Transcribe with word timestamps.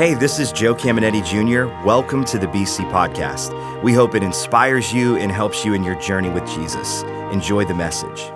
Hey, 0.00 0.14
this 0.14 0.38
is 0.38 0.50
Joe 0.50 0.74
Caminiti 0.74 1.22
Jr. 1.22 1.66
Welcome 1.86 2.24
to 2.24 2.38
the 2.38 2.46
BC 2.46 2.90
Podcast. 2.90 3.82
We 3.82 3.92
hope 3.92 4.14
it 4.14 4.22
inspires 4.22 4.94
you 4.94 5.18
and 5.18 5.30
helps 5.30 5.62
you 5.62 5.74
in 5.74 5.84
your 5.84 5.94
journey 5.96 6.30
with 6.30 6.46
Jesus. 6.46 7.02
Enjoy 7.32 7.66
the 7.66 7.74
message. 7.74 8.32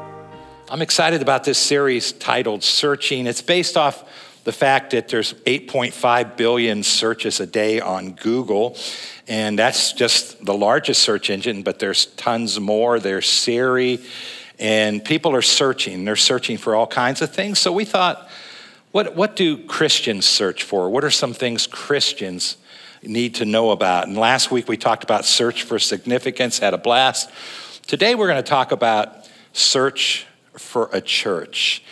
I'm 0.69 0.83
excited 0.83 1.23
about 1.23 1.45
this 1.45 1.57
series 1.57 2.13
titled 2.13 2.63
Searching. 2.63 3.27
It's 3.27 3.41
based 3.41 3.79
off 3.79 4.05
the 4.45 4.53
fact 4.53 4.91
that 4.91 5.09
there's 5.09 5.33
8.5 5.33 6.37
billion 6.37 6.83
searches 6.83 7.41
a 7.41 7.47
day 7.47 7.81
on 7.81 8.13
Google, 8.13 8.77
and 9.27 9.59
that's 9.59 9.95
just 9.95 10.45
the 10.45 10.53
largest 10.53 11.03
search 11.03 11.31
engine, 11.31 11.63
but 11.63 11.79
there's 11.79 12.05
tons 12.05 12.61
more. 12.61 13.01
There's 13.01 13.27
Siri, 13.27 14.01
and 14.59 15.03
people 15.03 15.35
are 15.35 15.41
searching. 15.41 16.05
They're 16.05 16.15
searching 16.15 16.59
for 16.59 16.75
all 16.75 16.87
kinds 16.87 17.23
of 17.23 17.33
things. 17.33 17.59
So 17.59 17.73
we 17.73 17.87
thought, 17.87 18.29
what, 18.95 19.17
what 19.17 19.35
do 19.35 19.59
Christians 19.59 20.25
search 20.25 20.63
for? 20.63 20.89
What 20.89 21.03
are 21.03 21.11
some 21.11 21.35
things 21.35 21.67
Christians 21.67 22.57
need 23.03 23.35
to 23.35 23.45
know 23.45 23.73
about? 23.73 24.07
And 24.07 24.17
last 24.17 24.53
week 24.53 24.69
we 24.69 24.77
talked 24.77 25.03
about 25.03 25.25
search 25.25 25.65
for 25.65 25.81
significance, 25.81 26.61
had 26.61 26.75
a 26.75 26.79
blast. 26.79 27.29
Today 27.89 28.15
we're 28.15 28.29
going 28.29 28.41
to 28.41 28.49
talk 28.49 28.71
about 28.71 29.29
search 29.53 30.29
for 30.57 30.91
a 30.93 31.01
church. 31.01 31.83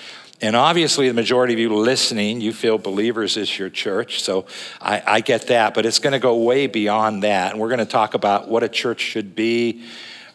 And 0.41 0.55
obviously, 0.55 1.09
the 1.09 1.15
majority 1.15 1.53
of 1.55 1.59
you 1.59 1.75
listening, 1.75 2.41
you 2.41 2.53
feel 2.53 2.79
believers 2.79 3.37
is 3.37 3.59
your 3.59 3.69
church. 3.69 4.23
So 4.23 4.47
I, 4.81 5.03
I 5.05 5.21
get 5.23 5.49
that, 5.49 5.75
but 5.75 5.85
it's 5.85 5.99
going 5.99 6.13
to 6.13 6.21
go 6.21 6.37
way 6.37 6.69
beyond 6.69 7.25
that. 7.25 7.51
And 7.51 7.61
we're 7.61 7.69
going 7.69 7.81
to 7.81 7.85
talk 7.85 8.15
about 8.15 8.47
what 8.49 8.63
a 8.63 8.69
church 8.69 9.01
should 9.01 9.35
be 9.35 9.83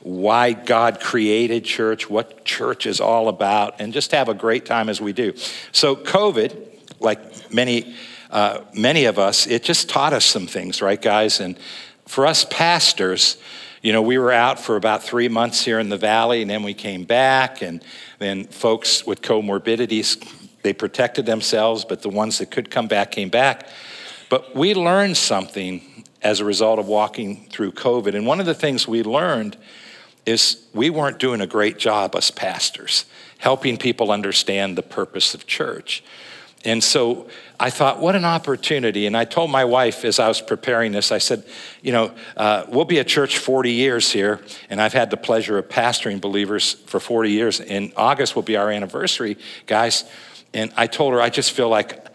why 0.01 0.53
God 0.53 0.99
created 0.99 1.65
church, 1.65 2.09
what 2.09 2.45
church 2.45 2.85
is 2.85 3.01
all 3.01 3.29
about, 3.29 3.79
and 3.79 3.93
just 3.93 4.11
have 4.11 4.29
a 4.29 4.33
great 4.33 4.65
time 4.65 4.89
as 4.89 5.01
we 5.01 5.13
do. 5.13 5.33
So, 5.71 5.95
COVID, 5.95 6.55
like 6.99 7.53
many, 7.53 7.95
uh, 8.29 8.61
many 8.73 9.05
of 9.05 9.19
us, 9.19 9.47
it 9.47 9.63
just 9.63 9.89
taught 9.89 10.13
us 10.13 10.25
some 10.25 10.47
things, 10.47 10.81
right, 10.81 11.01
guys? 11.01 11.39
And 11.39 11.57
for 12.05 12.25
us 12.25 12.45
pastors, 12.45 13.37
you 13.81 13.91
know, 13.93 14.01
we 14.01 14.17
were 14.17 14.31
out 14.31 14.59
for 14.59 14.75
about 14.75 15.03
three 15.03 15.27
months 15.27 15.63
here 15.63 15.79
in 15.79 15.89
the 15.89 15.97
valley, 15.97 16.41
and 16.41 16.49
then 16.49 16.63
we 16.63 16.73
came 16.73 17.03
back, 17.03 17.61
and 17.61 17.83
then 18.19 18.45
folks 18.45 19.05
with 19.05 19.21
comorbidities, 19.21 20.17
they 20.63 20.73
protected 20.73 21.25
themselves, 21.25 21.85
but 21.85 22.01
the 22.01 22.09
ones 22.09 22.39
that 22.39 22.51
could 22.51 22.69
come 22.71 22.87
back 22.87 23.11
came 23.11 23.29
back. 23.29 23.67
But 24.29 24.55
we 24.55 24.73
learned 24.73 25.15
something 25.15 26.03
as 26.21 26.39
a 26.39 26.45
result 26.45 26.79
of 26.79 26.87
walking 26.87 27.47
through 27.49 27.71
COVID. 27.71 28.15
And 28.15 28.25
one 28.25 28.39
of 28.39 28.45
the 28.45 28.53
things 28.53 28.87
we 28.87 29.03
learned 29.03 29.55
is 30.27 30.67
we 30.73 30.89
weren't 30.89 31.19
doing 31.19 31.41
a 31.41 31.47
great 31.47 31.77
job, 31.77 32.15
as 32.15 32.29
pastors, 32.29 33.05
helping 33.37 33.77
people 33.77 34.11
understand 34.11 34.77
the 34.77 34.83
purpose 34.83 35.33
of 35.33 35.47
church. 35.47 36.03
And 36.65 36.83
so 36.83 37.29
I 37.59 37.69
thought, 37.69 38.01
what 38.01 38.15
an 38.15 38.25
opportunity. 38.25 39.07
And 39.07 39.15
I 39.15 39.23
told 39.23 39.49
my 39.49 39.63
wife 39.63 40.03
as 40.03 40.19
I 40.19 40.27
was 40.27 40.41
preparing 40.41 40.91
this, 40.91 41.11
I 41.11 41.19
said, 41.19 41.43
you 41.81 41.93
know, 41.93 42.13
uh, 42.35 42.65
we'll 42.67 42.85
be 42.85 42.99
a 42.99 43.03
church 43.05 43.37
40 43.37 43.71
years 43.71 44.11
here, 44.11 44.41
and 44.69 44.81
I've 44.81 44.93
had 44.93 45.09
the 45.09 45.17
pleasure 45.17 45.57
of 45.57 45.69
pastoring 45.69 46.19
believers 46.19 46.73
for 46.73 46.99
40 46.99 47.31
years. 47.31 47.59
In 47.61 47.93
August 47.95 48.35
will 48.35 48.43
be 48.43 48.57
our 48.57 48.69
anniversary, 48.69 49.37
guys. 49.65 50.03
And 50.53 50.73
I 50.75 50.87
told 50.87 51.13
her, 51.13 51.21
I 51.21 51.29
just 51.29 51.51
feel 51.51 51.69
like 51.69 52.06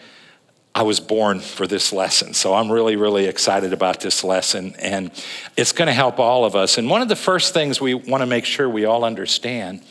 I 0.74 0.82
was 0.82 1.00
born 1.00 1.40
for 1.40 1.66
this 1.66 1.92
lesson. 1.92 2.32
So 2.32 2.54
I'm 2.54 2.72
really, 2.72 2.96
really 2.96 3.26
excited 3.26 3.72
about 3.74 4.00
this 4.00 4.24
lesson. 4.24 4.74
And 4.78 5.10
it's 5.56 5.72
going 5.72 5.86
to 5.86 5.92
help 5.92 6.18
all 6.18 6.46
of 6.46 6.56
us. 6.56 6.78
And 6.78 6.88
one 6.88 7.02
of 7.02 7.08
the 7.08 7.16
first 7.16 7.52
things 7.52 7.80
we 7.80 7.92
want 7.94 8.22
to 8.22 8.26
make 8.26 8.46
sure 8.46 8.68
we 8.68 8.86
all 8.86 9.04
understand 9.04 9.82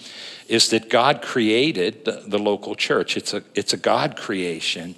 is 0.48 0.70
that 0.72 0.90
God 0.90 1.22
created 1.22 2.04
the, 2.04 2.24
the, 2.28 2.40
local 2.40 2.76
church. 2.76 3.16
It's 3.16 3.34
a, 3.34 3.44
it's 3.54 3.74
a 3.74 3.78
God 3.78 4.18
creation. 4.18 4.96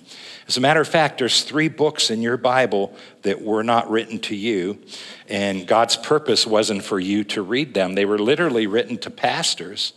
As 0.48 0.58
a 0.58 0.62
matter 0.62 0.82
of 0.82 0.88
fact, 0.88 1.20
there's 1.20 1.44
three 1.44 1.68
books 1.68 2.10
in 2.10 2.22
your 2.22 2.38
Bible 2.38 2.96
that 3.22 3.42
were 3.42 3.64
not 3.64 3.90
written 3.90 4.20
to 4.20 4.36
you. 4.36 4.80
And 5.28 5.68
God's 5.68 5.96
purpose 5.96 6.48
wasn't 6.48 6.84
for 6.84 7.00
you 7.00 7.24
to 7.26 7.42
read 7.42 7.74
them, 7.74 7.94
they 7.94 8.06
were 8.06 8.18
literally 8.20 8.68
written 8.68 8.98
to 9.00 9.10
pastors 9.10 9.94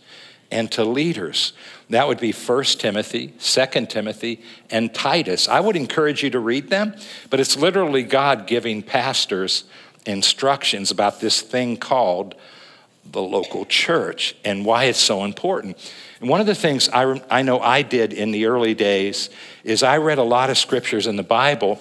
and 0.51 0.71
to 0.71 0.83
leaders. 0.83 1.53
That 1.89 2.07
would 2.07 2.19
be 2.19 2.31
1 2.31 2.63
Timothy, 2.63 3.33
2 3.39 3.85
Timothy, 3.87 4.41
and 4.69 4.93
Titus. 4.93 5.47
I 5.47 5.59
would 5.59 5.75
encourage 5.75 6.23
you 6.23 6.29
to 6.31 6.39
read 6.39 6.69
them, 6.69 6.95
but 7.29 7.39
it's 7.39 7.57
literally 7.57 8.03
God 8.03 8.47
giving 8.47 8.81
pastors 8.81 9.65
instructions 10.05 10.91
about 10.91 11.19
this 11.19 11.41
thing 11.41 11.77
called 11.77 12.35
the 13.11 13.21
local 13.21 13.65
church 13.65 14.35
and 14.43 14.65
why 14.65 14.85
it's 14.85 14.99
so 14.99 15.23
important. 15.23 15.77
And 16.19 16.29
one 16.29 16.41
of 16.41 16.47
the 16.47 16.55
things 16.55 16.89
I, 16.89 17.21
I 17.29 17.41
know 17.41 17.59
I 17.59 17.81
did 17.81 18.13
in 18.13 18.31
the 18.31 18.47
early 18.47 18.73
days 18.73 19.29
is 19.63 19.83
I 19.83 19.97
read 19.97 20.17
a 20.17 20.23
lot 20.23 20.49
of 20.49 20.57
scriptures 20.57 21.07
in 21.07 21.15
the 21.15 21.23
Bible 21.23 21.79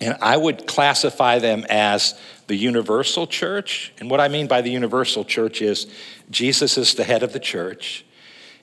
and 0.00 0.16
I 0.20 0.36
would 0.36 0.66
classify 0.66 1.38
them 1.38 1.64
as 1.70 2.18
the 2.52 2.58
universal 2.58 3.26
church. 3.26 3.94
And 3.98 4.10
what 4.10 4.20
I 4.20 4.28
mean 4.28 4.46
by 4.46 4.60
the 4.60 4.70
universal 4.70 5.24
church 5.24 5.62
is 5.62 5.86
Jesus 6.28 6.76
is 6.76 6.94
the 6.94 7.02
head 7.02 7.22
of 7.22 7.32
the 7.32 7.40
church. 7.40 8.04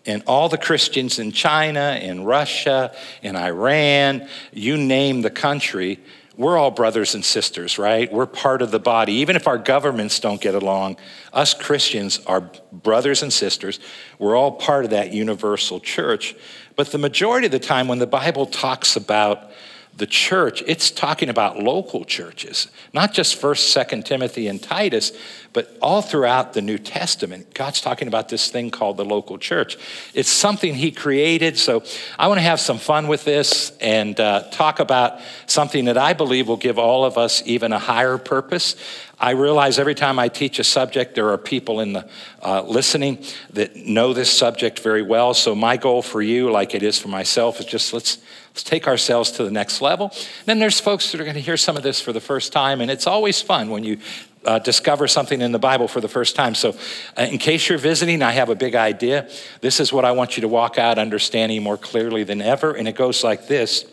And 0.05 0.21
all 0.27 0.47
the 0.47 0.59
Christians 0.59 1.17
in 1.17 1.31
China, 1.31 1.97
in 1.99 2.23
Russia, 2.23 2.95
in 3.23 3.35
Iran, 3.35 4.29
you 4.53 4.77
name 4.77 5.23
the 5.23 5.31
country, 5.31 5.99
we're 6.37 6.55
all 6.55 6.69
brothers 6.69 7.15
and 7.15 7.25
sisters, 7.25 7.79
right? 7.79 8.13
We're 8.13 8.27
part 8.27 8.61
of 8.61 8.69
the 8.69 8.77
body. 8.77 9.13
Even 9.13 9.35
if 9.35 9.47
our 9.47 9.57
governments 9.57 10.19
don't 10.19 10.39
get 10.39 10.53
along, 10.53 10.97
us 11.33 11.55
Christians 11.55 12.19
are 12.27 12.47
brothers 12.71 13.23
and 13.23 13.33
sisters. 13.33 13.79
We're 14.19 14.37
all 14.37 14.51
part 14.51 14.85
of 14.85 14.91
that 14.91 15.13
universal 15.13 15.79
church. 15.79 16.35
But 16.75 16.91
the 16.91 16.99
majority 16.99 17.47
of 17.47 17.51
the 17.51 17.57
time, 17.57 17.87
when 17.87 17.97
the 17.97 18.05
Bible 18.05 18.45
talks 18.45 18.95
about 18.95 19.49
the 19.97 20.07
church, 20.07 20.63
it's 20.65 20.91
talking 20.91 21.29
about 21.29 21.59
local 21.59 22.05
churches, 22.05 22.67
not 22.93 23.13
just 23.13 23.39
1st, 23.41 23.85
2nd 23.85 24.05
Timothy, 24.05 24.47
and 24.47 24.61
Titus, 24.61 25.11
but 25.53 25.77
all 25.81 26.01
throughout 26.01 26.53
the 26.53 26.61
New 26.61 26.77
Testament. 26.77 27.53
God's 27.53 27.81
talking 27.81 28.07
about 28.07 28.29
this 28.29 28.49
thing 28.49 28.69
called 28.69 28.97
the 28.97 29.05
local 29.05 29.37
church. 29.37 29.77
It's 30.13 30.29
something 30.29 30.75
He 30.75 30.91
created. 30.91 31.57
So 31.57 31.83
I 32.17 32.27
want 32.27 32.37
to 32.37 32.43
have 32.43 32.59
some 32.59 32.77
fun 32.77 33.07
with 33.07 33.23
this 33.23 33.75
and 33.79 34.19
uh, 34.19 34.43
talk 34.51 34.79
about 34.79 35.19
something 35.47 35.85
that 35.85 35.97
I 35.97 36.13
believe 36.13 36.47
will 36.47 36.57
give 36.57 36.77
all 36.77 37.05
of 37.05 37.17
us 37.17 37.41
even 37.45 37.73
a 37.73 37.79
higher 37.79 38.17
purpose. 38.17 38.75
I 39.19 39.31
realize 39.31 39.79
every 39.79 39.95
time 39.95 40.17
I 40.17 40.29
teach 40.29 40.59
a 40.59 40.63
subject, 40.63 41.15
there 41.15 41.29
are 41.29 41.37
people 41.37 41.81
in 41.81 41.93
the 41.93 42.09
uh, 42.41 42.61
listening 42.61 43.23
that 43.51 43.75
know 43.75 44.13
this 44.13 44.31
subject 44.31 44.79
very 44.79 45.01
well. 45.01 45.33
So 45.33 45.55
my 45.55 45.75
goal 45.75 46.01
for 46.01 46.21
you, 46.21 46.49
like 46.51 46.73
it 46.73 46.83
is 46.83 46.97
for 46.97 47.09
myself, 47.09 47.59
is 47.59 47.65
just 47.65 47.91
let's 47.91 48.19
let's 48.49 48.63
take 48.63 48.87
ourselves 48.87 49.31
to 49.31 49.43
the 49.43 49.51
next 49.51 49.81
level. 49.81 50.09
And 50.13 50.45
Then 50.45 50.59
there's 50.59 50.79
folks 50.79 51.11
that 51.11 51.19
are 51.19 51.23
going 51.23 51.35
to 51.35 51.41
hear 51.41 51.57
some 51.57 51.75
of 51.75 51.83
this 51.83 51.99
for 51.99 52.13
the 52.13 52.21
first 52.21 52.53
time, 52.53 52.79
and 52.79 52.89
it's 52.89 53.07
always 53.07 53.41
fun 53.41 53.69
when 53.69 53.83
you 53.83 53.99
uh, 54.45 54.59
discover 54.59 55.07
something 55.07 55.41
in 55.41 55.51
the 55.51 55.59
Bible 55.59 55.87
for 55.87 56.01
the 56.01 56.07
first 56.07 56.35
time. 56.35 56.55
So, 56.55 56.75
uh, 57.17 57.23
in 57.23 57.37
case 57.37 57.67
you're 57.69 57.77
visiting, 57.77 58.21
I 58.21 58.31
have 58.31 58.49
a 58.49 58.55
big 58.55 58.75
idea. 58.75 59.29
This 59.61 59.79
is 59.79 59.91
what 59.91 60.05
I 60.05 60.11
want 60.11 60.37
you 60.37 60.41
to 60.41 60.47
walk 60.47 60.77
out 60.77 60.97
understanding 60.97 61.61
more 61.61 61.77
clearly 61.77 62.23
than 62.23 62.41
ever, 62.41 62.73
and 62.73 62.87
it 62.87 62.95
goes 62.95 63.23
like 63.23 63.47
this 63.47 63.85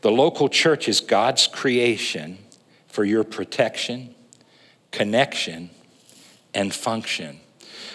The 0.00 0.10
local 0.10 0.48
church 0.48 0.88
is 0.88 1.00
God's 1.00 1.46
creation 1.46 2.38
for 2.88 3.04
your 3.04 3.24
protection 3.24 4.14
connection, 4.94 5.70
and 6.54 6.72
function. 6.72 7.40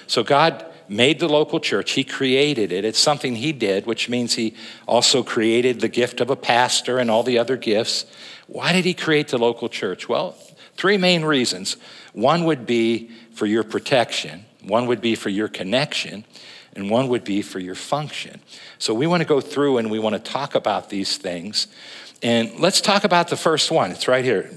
So 0.06 0.22
God 0.22 0.66
made 0.90 1.20
the 1.20 1.30
local 1.30 1.62
church, 1.62 1.92
He 1.92 2.04
created 2.04 2.74
it. 2.74 2.84
It's 2.84 3.00
something 3.00 3.36
He 3.36 3.54
did, 3.54 3.86
which 3.86 4.10
means 4.10 4.36
He 4.36 4.54
also 4.86 5.24
created 5.24 5.80
the 5.80 5.88
gift 5.88 6.20
of 6.20 6.30
a 6.30 6.36
pastor 6.36 7.00
and 7.00 7.10
all 7.10 7.24
the 7.24 7.40
other 7.40 7.56
gifts. 7.56 8.06
Why 8.48 8.74
did 8.74 8.84
He 8.84 8.94
create 8.94 9.30
the 9.30 9.38
local 9.38 9.70
church? 9.70 10.10
Well, 10.10 10.36
three 10.80 10.98
main 10.98 11.26
reasons. 11.26 11.76
One 12.14 12.46
would 12.46 12.66
be 12.66 13.10
for 13.34 13.46
your 13.46 13.64
protection, 13.64 14.46
one 14.64 14.88
would 14.88 15.02
be 15.02 15.16
for 15.16 15.30
your 15.30 15.50
connection, 15.50 16.24
and 16.74 16.90
one 16.90 17.10
would 17.10 17.26
be 17.26 17.42
for 17.42 17.60
your 17.60 17.76
function. 17.76 18.40
So 18.78 18.94
we 18.94 19.06
want 19.06 19.22
to 19.22 19.28
go 19.28 19.42
through 19.42 19.78
and 19.78 19.92
we 19.92 20.00
want 20.00 20.16
to 20.16 20.32
talk 20.32 20.56
about 20.56 20.90
these 20.90 21.18
things. 21.18 21.68
And 22.24 22.60
let's 22.60 22.80
talk 22.80 23.04
about 23.04 23.28
the 23.28 23.36
first 23.36 23.72
one. 23.72 23.92
It's 23.92 24.08
right 24.08 24.24
here. 24.24 24.52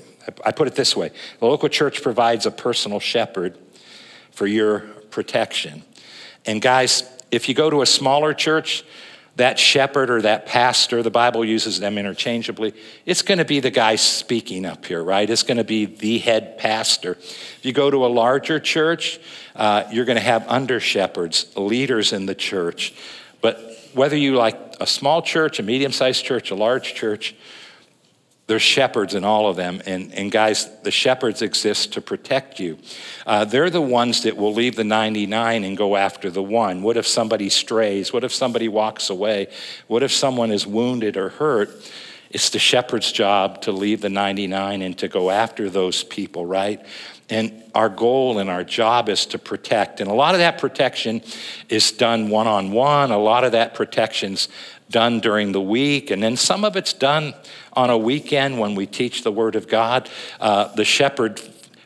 I 0.46 0.52
put 0.52 0.68
it 0.68 0.76
this 0.76 0.96
way 0.96 1.10
the 1.40 1.46
local 1.46 1.68
church 1.68 2.00
provides 2.02 2.46
a 2.46 2.52
personal 2.52 3.00
shepherd 3.00 3.58
for 4.30 4.46
your 4.46 4.80
protection. 5.10 5.82
And 6.46 6.62
guys, 6.62 7.02
if 7.32 7.48
you 7.48 7.54
go 7.54 7.68
to 7.68 7.82
a 7.82 7.86
smaller 7.86 8.32
church, 8.32 8.84
that 9.36 9.58
shepherd 9.58 10.10
or 10.10 10.22
that 10.22 10.46
pastor, 10.46 11.02
the 11.02 11.10
Bible 11.10 11.44
uses 11.44 11.80
them 11.80 11.96
interchangeably, 11.96 12.74
it's 13.06 13.22
going 13.22 13.38
to 13.38 13.44
be 13.44 13.60
the 13.60 13.70
guy 13.70 13.96
speaking 13.96 14.66
up 14.66 14.84
here, 14.84 15.02
right? 15.02 15.28
It's 15.28 15.42
going 15.42 15.56
to 15.56 15.64
be 15.64 15.86
the 15.86 16.18
head 16.18 16.58
pastor. 16.58 17.12
If 17.12 17.60
you 17.62 17.72
go 17.72 17.90
to 17.90 18.04
a 18.04 18.08
larger 18.08 18.60
church, 18.60 19.18
uh, 19.56 19.84
you're 19.90 20.04
going 20.04 20.18
to 20.18 20.22
have 20.22 20.46
under 20.48 20.80
shepherds, 20.80 21.56
leaders 21.56 22.12
in 22.12 22.26
the 22.26 22.34
church. 22.34 22.92
But 23.40 23.58
whether 23.94 24.16
you 24.16 24.36
like 24.36 24.58
a 24.80 24.86
small 24.86 25.22
church, 25.22 25.58
a 25.58 25.62
medium 25.62 25.92
sized 25.92 26.24
church, 26.24 26.50
a 26.50 26.54
large 26.54 26.94
church, 26.94 27.34
there's 28.48 28.62
shepherds 28.62 29.14
in 29.14 29.24
all 29.24 29.48
of 29.48 29.56
them. 29.56 29.80
And, 29.86 30.12
and 30.12 30.30
guys, 30.30 30.68
the 30.82 30.90
shepherds 30.90 31.42
exist 31.42 31.92
to 31.94 32.00
protect 32.00 32.58
you. 32.58 32.78
Uh, 33.26 33.44
they're 33.44 33.70
the 33.70 33.80
ones 33.80 34.24
that 34.24 34.36
will 34.36 34.52
leave 34.52 34.76
the 34.76 34.84
99 34.84 35.64
and 35.64 35.76
go 35.76 35.96
after 35.96 36.28
the 36.28 36.42
one. 36.42 36.82
What 36.82 36.96
if 36.96 37.06
somebody 37.06 37.48
strays? 37.48 38.12
What 38.12 38.24
if 38.24 38.32
somebody 38.34 38.68
walks 38.68 39.10
away? 39.10 39.48
What 39.86 40.02
if 40.02 40.12
someone 40.12 40.50
is 40.50 40.66
wounded 40.66 41.16
or 41.16 41.30
hurt? 41.30 41.70
It's 42.30 42.48
the 42.50 42.58
shepherd's 42.58 43.12
job 43.12 43.60
to 43.62 43.72
leave 43.72 44.00
the 44.00 44.08
99 44.08 44.82
and 44.82 44.98
to 44.98 45.08
go 45.08 45.30
after 45.30 45.68
those 45.68 46.02
people, 46.02 46.46
right? 46.46 46.84
And 47.28 47.62
our 47.74 47.88
goal 47.88 48.38
and 48.38 48.50
our 48.50 48.64
job 48.64 49.08
is 49.08 49.26
to 49.26 49.38
protect. 49.38 50.00
And 50.00 50.10
a 50.10 50.14
lot 50.14 50.34
of 50.34 50.40
that 50.40 50.58
protection 50.58 51.22
is 51.68 51.92
done 51.92 52.28
one 52.28 52.46
on 52.46 52.72
one. 52.72 53.10
A 53.10 53.18
lot 53.18 53.44
of 53.44 53.52
that 53.52 53.74
protection's 53.74 54.48
done 54.92 55.18
during 55.18 55.50
the 55.50 55.60
week. 55.60 56.12
And 56.12 56.22
then 56.22 56.36
some 56.36 56.64
of 56.64 56.76
it's 56.76 56.92
done 56.92 57.34
on 57.72 57.90
a 57.90 57.98
weekend 57.98 58.60
when 58.60 58.76
we 58.76 58.86
teach 58.86 59.24
the 59.24 59.32
Word 59.32 59.56
of 59.56 59.66
God. 59.66 60.08
Uh, 60.38 60.72
the 60.74 60.84
shepherd 60.84 61.40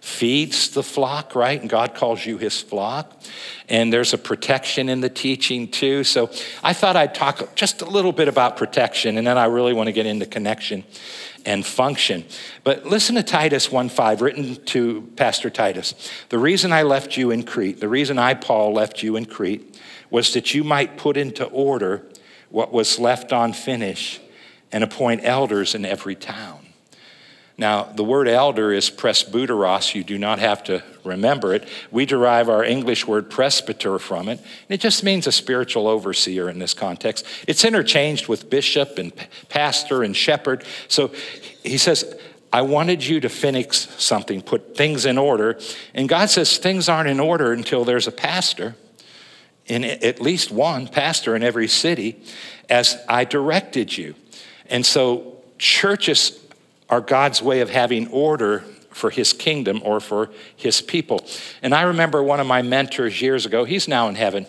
feeds 0.06 0.70
the 0.70 0.84
flock, 0.84 1.34
right? 1.34 1.60
And 1.60 1.68
God 1.68 1.96
calls 1.96 2.24
you 2.24 2.38
his 2.38 2.60
flock. 2.60 3.20
And 3.68 3.92
there's 3.92 4.14
a 4.14 4.18
protection 4.18 4.88
in 4.88 5.00
the 5.00 5.08
teaching 5.08 5.68
too. 5.68 6.04
So 6.04 6.30
I 6.62 6.74
thought 6.74 6.94
I'd 6.94 7.12
talk 7.12 7.56
just 7.56 7.82
a 7.82 7.86
little 7.86 8.12
bit 8.12 8.28
about 8.28 8.56
protection, 8.56 9.18
and 9.18 9.26
then 9.26 9.36
I 9.36 9.46
really 9.46 9.72
want 9.72 9.88
to 9.88 9.92
get 9.92 10.06
into 10.06 10.24
connection 10.24 10.84
and 11.44 11.66
function. 11.66 12.24
But 12.62 12.86
listen 12.86 13.16
to 13.16 13.24
Titus 13.24 13.68
1:5, 13.68 14.20
written 14.20 14.56
to 14.66 15.08
Pastor 15.16 15.50
Titus. 15.50 15.94
The 16.28 16.38
reason 16.38 16.72
I 16.72 16.82
left 16.82 17.16
you 17.16 17.32
in 17.32 17.42
Crete, 17.42 17.80
the 17.80 17.88
reason 17.88 18.16
I, 18.16 18.34
Paul, 18.34 18.72
left 18.72 19.02
you 19.02 19.16
in 19.16 19.24
Crete, 19.24 19.76
was 20.08 20.32
that 20.34 20.54
you 20.54 20.62
might 20.62 20.96
put 20.96 21.16
into 21.16 21.44
order 21.46 22.06
what 22.50 22.72
was 22.72 22.98
left 22.98 23.32
unfinished 23.32 24.20
and 24.72 24.84
appoint 24.84 25.22
elders 25.24 25.74
in 25.74 25.84
every 25.84 26.14
town. 26.14 26.66
Now, 27.58 27.84
the 27.84 28.04
word 28.04 28.28
elder 28.28 28.70
is 28.70 28.90
presbyteros. 28.90 29.94
You 29.94 30.04
do 30.04 30.18
not 30.18 30.38
have 30.38 30.62
to 30.64 30.82
remember 31.04 31.54
it. 31.54 31.66
We 31.90 32.04
derive 32.04 32.50
our 32.50 32.62
English 32.62 33.06
word 33.06 33.30
presbyter 33.30 33.98
from 33.98 34.28
it. 34.28 34.38
And 34.38 34.68
it 34.68 34.80
just 34.80 35.02
means 35.02 35.26
a 35.26 35.32
spiritual 35.32 35.88
overseer 35.88 36.50
in 36.50 36.58
this 36.58 36.74
context. 36.74 37.24
It's 37.48 37.64
interchanged 37.64 38.28
with 38.28 38.50
bishop 38.50 38.98
and 38.98 39.10
pastor 39.48 40.02
and 40.02 40.14
shepherd. 40.14 40.64
So 40.88 41.12
he 41.62 41.78
says, 41.78 42.14
I 42.52 42.60
wanted 42.60 43.04
you 43.04 43.20
to 43.20 43.28
finish 43.30 43.74
something, 43.74 44.42
put 44.42 44.76
things 44.76 45.06
in 45.06 45.16
order. 45.16 45.58
And 45.94 46.10
God 46.10 46.28
says 46.28 46.58
things 46.58 46.90
aren't 46.90 47.08
in 47.08 47.20
order 47.20 47.52
until 47.52 47.84
there's 47.86 48.06
a 48.06 48.12
pastor, 48.12 48.76
in 49.66 49.84
at 49.84 50.20
least 50.20 50.50
one 50.50 50.88
pastor 50.88 51.34
in 51.36 51.42
every 51.42 51.68
city, 51.68 52.20
as 52.68 52.96
I 53.08 53.24
directed 53.24 53.96
you. 53.96 54.14
And 54.68 54.84
so 54.84 55.42
churches 55.58 56.38
are 56.88 57.00
God's 57.00 57.42
way 57.42 57.60
of 57.60 57.70
having 57.70 58.08
order 58.08 58.64
for 58.90 59.10
his 59.10 59.32
kingdom 59.32 59.82
or 59.84 60.00
for 60.00 60.30
his 60.56 60.80
people. 60.80 61.26
And 61.62 61.74
I 61.74 61.82
remember 61.82 62.22
one 62.22 62.40
of 62.40 62.46
my 62.46 62.62
mentors 62.62 63.20
years 63.20 63.44
ago, 63.44 63.64
he's 63.64 63.88
now 63.88 64.08
in 64.08 64.14
heaven. 64.14 64.46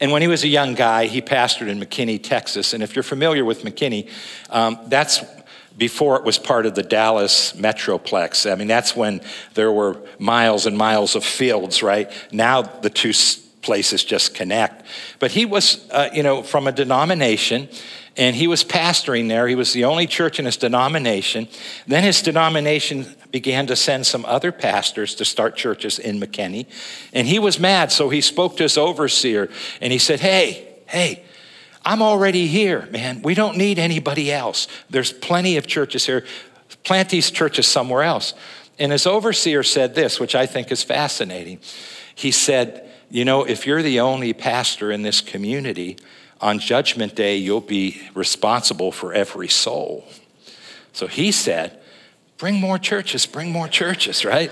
And 0.00 0.12
when 0.12 0.22
he 0.22 0.28
was 0.28 0.44
a 0.44 0.48
young 0.48 0.74
guy, 0.74 1.06
he 1.06 1.20
pastored 1.20 1.68
in 1.68 1.80
McKinney, 1.80 2.22
Texas. 2.22 2.74
And 2.74 2.82
if 2.82 2.94
you're 2.94 3.02
familiar 3.02 3.44
with 3.44 3.62
McKinney, 3.62 4.10
um, 4.50 4.78
that's 4.86 5.24
before 5.76 6.16
it 6.16 6.24
was 6.24 6.38
part 6.38 6.66
of 6.66 6.74
the 6.74 6.82
Dallas 6.82 7.52
Metroplex. 7.54 8.50
I 8.50 8.54
mean, 8.54 8.68
that's 8.68 8.94
when 8.94 9.20
there 9.54 9.72
were 9.72 9.96
miles 10.18 10.66
and 10.66 10.76
miles 10.78 11.16
of 11.16 11.24
fields, 11.24 11.82
right? 11.82 12.10
Now 12.30 12.62
the 12.62 12.90
two 12.90 13.12
places 13.64 14.04
just 14.04 14.34
connect. 14.34 14.86
But 15.18 15.32
he 15.32 15.44
was, 15.44 15.88
uh, 15.90 16.10
you 16.12 16.22
know, 16.22 16.42
from 16.42 16.68
a 16.68 16.72
denomination 16.72 17.68
and 18.16 18.36
he 18.36 18.46
was 18.46 18.62
pastoring 18.62 19.28
there. 19.28 19.48
He 19.48 19.56
was 19.56 19.72
the 19.72 19.84
only 19.84 20.06
church 20.06 20.38
in 20.38 20.44
his 20.44 20.56
denomination. 20.56 21.48
Then 21.86 22.04
his 22.04 22.22
denomination 22.22 23.06
began 23.32 23.66
to 23.66 23.76
send 23.76 24.06
some 24.06 24.24
other 24.26 24.52
pastors 24.52 25.16
to 25.16 25.24
start 25.24 25.56
churches 25.56 25.98
in 25.98 26.20
McKinney. 26.20 26.66
And 27.12 27.26
he 27.26 27.40
was 27.40 27.58
mad, 27.58 27.90
so 27.90 28.10
he 28.10 28.20
spoke 28.20 28.56
to 28.58 28.62
his 28.62 28.78
overseer 28.78 29.50
and 29.80 29.92
he 29.92 29.98
said, 29.98 30.20
Hey, 30.20 30.68
hey, 30.86 31.24
I'm 31.84 32.02
already 32.02 32.46
here, 32.46 32.86
man. 32.92 33.22
We 33.22 33.34
don't 33.34 33.56
need 33.56 33.78
anybody 33.78 34.32
else. 34.32 34.68
There's 34.90 35.12
plenty 35.12 35.56
of 35.56 35.66
churches 35.66 36.06
here. 36.06 36.24
Plant 36.84 37.08
these 37.08 37.30
churches 37.30 37.66
somewhere 37.66 38.02
else. 38.02 38.34
And 38.78 38.92
his 38.92 39.06
overseer 39.06 39.62
said 39.62 39.94
this, 39.94 40.18
which 40.18 40.34
I 40.34 40.46
think 40.46 40.70
is 40.70 40.82
fascinating. 40.82 41.60
He 42.14 42.30
said, 42.30 42.88
You 43.10 43.24
know, 43.24 43.44
if 43.44 43.66
you're 43.66 43.82
the 43.82 44.00
only 44.00 44.32
pastor 44.32 44.90
in 44.90 45.02
this 45.02 45.20
community, 45.20 45.96
on 46.40 46.58
Judgment 46.58 47.14
Day, 47.14 47.36
you'll 47.36 47.60
be 47.60 48.02
responsible 48.14 48.92
for 48.92 49.14
every 49.14 49.48
soul. 49.48 50.04
So 50.92 51.06
he 51.06 51.32
said, 51.32 51.80
Bring 52.36 52.56
more 52.56 52.78
churches, 52.78 53.26
bring 53.26 53.52
more 53.52 53.68
churches, 53.68 54.24
right? 54.24 54.50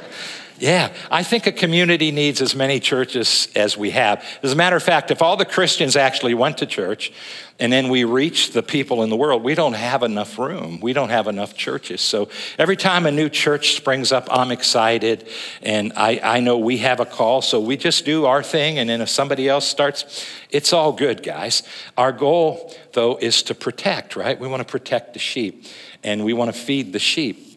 Yeah, 0.58 0.92
I 1.10 1.22
think 1.22 1.46
a 1.46 1.52
community 1.52 2.12
needs 2.12 2.40
as 2.40 2.54
many 2.54 2.78
churches 2.78 3.48
as 3.56 3.76
we 3.76 3.90
have. 3.90 4.24
As 4.42 4.52
a 4.52 4.56
matter 4.56 4.76
of 4.76 4.82
fact, 4.82 5.10
if 5.10 5.20
all 5.20 5.36
the 5.36 5.44
Christians 5.44 5.96
actually 5.96 6.34
went 6.34 6.58
to 6.58 6.66
church 6.66 7.12
and 7.58 7.72
then 7.72 7.88
we 7.88 8.04
reach 8.04 8.52
the 8.52 8.62
people 8.62 9.02
in 9.02 9.10
the 9.10 9.16
world, 9.16 9.42
we 9.42 9.54
don't 9.54 9.72
have 9.72 10.02
enough 10.02 10.38
room. 10.38 10.80
We 10.80 10.92
don't 10.92 11.08
have 11.08 11.26
enough 11.26 11.54
churches. 11.54 12.00
So 12.00 12.28
every 12.58 12.76
time 12.76 13.06
a 13.06 13.10
new 13.10 13.28
church 13.28 13.74
springs 13.74 14.12
up, 14.12 14.28
I'm 14.30 14.50
excited 14.50 15.28
and 15.62 15.92
I, 15.96 16.20
I 16.22 16.40
know 16.40 16.58
we 16.58 16.78
have 16.78 17.00
a 17.00 17.06
call. 17.06 17.42
So 17.42 17.60
we 17.60 17.76
just 17.76 18.04
do 18.04 18.26
our 18.26 18.42
thing. 18.42 18.78
And 18.78 18.88
then 18.88 19.00
if 19.00 19.08
somebody 19.08 19.48
else 19.48 19.66
starts, 19.66 20.26
it's 20.50 20.72
all 20.72 20.92
good, 20.92 21.22
guys. 21.22 21.62
Our 21.96 22.12
goal, 22.12 22.74
though, 22.92 23.16
is 23.16 23.42
to 23.44 23.54
protect, 23.54 24.16
right? 24.16 24.38
We 24.38 24.48
want 24.48 24.60
to 24.60 24.70
protect 24.70 25.14
the 25.14 25.18
sheep 25.18 25.66
and 26.04 26.24
we 26.24 26.32
want 26.32 26.54
to 26.54 26.58
feed 26.58 26.92
the 26.92 26.98
sheep. 26.98 27.51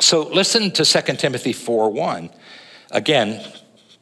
So 0.00 0.22
listen 0.22 0.70
to 0.72 0.84
2 0.84 1.16
Timothy 1.16 1.52
4 1.52 1.90
1. 1.90 2.30
Again, 2.90 3.44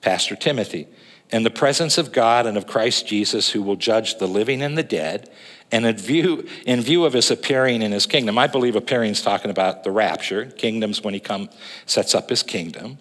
Pastor 0.00 0.36
Timothy. 0.36 0.86
In 1.30 1.42
the 1.42 1.50
presence 1.50 1.98
of 1.98 2.12
God 2.12 2.46
and 2.46 2.56
of 2.56 2.66
Christ 2.66 3.06
Jesus, 3.06 3.50
who 3.50 3.60
will 3.62 3.76
judge 3.76 4.16
the 4.16 4.26
living 4.26 4.62
and 4.62 4.78
the 4.78 4.82
dead, 4.82 5.28
and 5.70 5.84
in 5.84 5.96
view, 5.96 6.48
in 6.64 6.80
view 6.80 7.04
of 7.04 7.12
his 7.12 7.30
appearing 7.30 7.82
in 7.82 7.92
his 7.92 8.06
kingdom, 8.06 8.38
I 8.38 8.46
believe 8.46 8.76
appearing 8.76 9.10
is 9.10 9.20
talking 9.20 9.50
about 9.50 9.84
the 9.84 9.90
rapture, 9.90 10.46
kingdoms 10.46 11.02
when 11.02 11.12
he 11.12 11.20
comes, 11.20 11.50
sets 11.84 12.14
up 12.14 12.30
his 12.30 12.42
kingdom. 12.42 12.96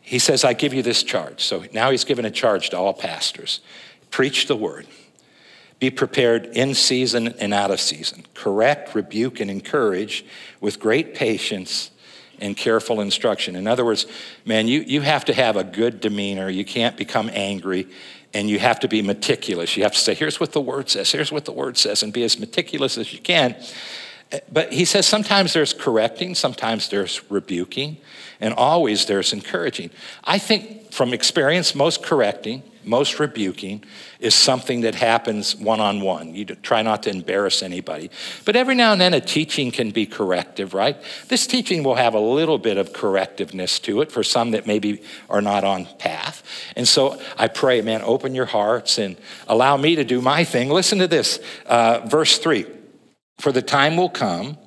He 0.00 0.18
says, 0.18 0.44
I 0.44 0.54
give 0.54 0.72
you 0.72 0.82
this 0.82 1.02
charge. 1.02 1.42
So 1.42 1.64
now 1.74 1.90
he's 1.90 2.04
given 2.04 2.24
a 2.24 2.30
charge 2.30 2.70
to 2.70 2.78
all 2.78 2.94
pastors 2.94 3.60
preach 4.10 4.46
the 4.46 4.56
word, 4.56 4.86
be 5.78 5.90
prepared 5.90 6.46
in 6.46 6.72
season 6.74 7.28
and 7.38 7.52
out 7.52 7.70
of 7.70 7.80
season, 7.80 8.24
correct, 8.32 8.94
rebuke, 8.94 9.40
and 9.40 9.50
encourage 9.50 10.24
with 10.60 10.80
great 10.80 11.14
patience 11.14 11.90
and 12.40 12.56
careful 12.56 13.00
instruction. 13.00 13.56
In 13.56 13.66
other 13.66 13.84
words, 13.84 14.06
man, 14.44 14.68
you, 14.68 14.80
you 14.80 15.00
have 15.00 15.24
to 15.26 15.34
have 15.34 15.56
a 15.56 15.64
good 15.64 16.00
demeanor. 16.00 16.48
You 16.48 16.64
can't 16.64 16.96
become 16.96 17.30
angry, 17.32 17.88
and 18.34 18.48
you 18.48 18.58
have 18.58 18.80
to 18.80 18.88
be 18.88 19.02
meticulous. 19.02 19.76
You 19.76 19.82
have 19.84 19.92
to 19.92 19.98
say, 19.98 20.14
here's 20.14 20.38
what 20.40 20.52
the 20.52 20.60
word 20.60 20.88
says, 20.88 21.10
here's 21.10 21.32
what 21.32 21.44
the 21.44 21.52
word 21.52 21.76
says, 21.76 22.02
and 22.02 22.12
be 22.12 22.24
as 22.24 22.38
meticulous 22.38 22.98
as 22.98 23.12
you 23.12 23.18
can. 23.18 23.56
But 24.50 24.72
he 24.72 24.84
says 24.84 25.06
sometimes 25.06 25.52
there's 25.52 25.72
correcting, 25.72 26.34
sometimes 26.34 26.88
there's 26.88 27.30
rebuking, 27.30 27.98
and 28.40 28.52
always 28.54 29.06
there's 29.06 29.32
encouraging. 29.32 29.90
I 30.24 30.38
think 30.38 30.92
from 30.92 31.14
experience, 31.14 31.74
most 31.74 32.02
correcting, 32.02 32.62
most 32.86 33.18
rebuking 33.18 33.84
is 34.20 34.34
something 34.34 34.82
that 34.82 34.94
happens 34.94 35.54
one 35.56 35.80
on 35.80 36.00
one. 36.00 36.34
You 36.34 36.44
try 36.44 36.82
not 36.82 37.02
to 37.02 37.10
embarrass 37.10 37.62
anybody. 37.62 38.10
But 38.44 38.56
every 38.56 38.74
now 38.74 38.92
and 38.92 39.00
then 39.00 39.12
a 39.12 39.20
teaching 39.20 39.72
can 39.72 39.90
be 39.90 40.06
corrective, 40.06 40.72
right? 40.72 40.96
This 41.28 41.46
teaching 41.46 41.82
will 41.82 41.96
have 41.96 42.14
a 42.14 42.20
little 42.20 42.58
bit 42.58 42.78
of 42.78 42.92
correctiveness 42.92 43.82
to 43.82 44.00
it 44.00 44.12
for 44.12 44.22
some 44.22 44.52
that 44.52 44.66
maybe 44.66 45.02
are 45.28 45.42
not 45.42 45.64
on 45.64 45.86
path. 45.98 46.42
And 46.76 46.86
so 46.86 47.20
I 47.36 47.48
pray, 47.48 47.80
man, 47.80 48.02
open 48.02 48.34
your 48.34 48.46
hearts 48.46 48.98
and 48.98 49.16
allow 49.48 49.76
me 49.76 49.96
to 49.96 50.04
do 50.04 50.20
my 50.20 50.44
thing. 50.44 50.70
Listen 50.70 50.98
to 51.00 51.08
this, 51.08 51.40
uh, 51.66 52.00
verse 52.06 52.38
3 52.38 52.66
For 53.38 53.52
the 53.52 53.62
time 53.62 53.96
will 53.96 54.08
come 54.08 54.58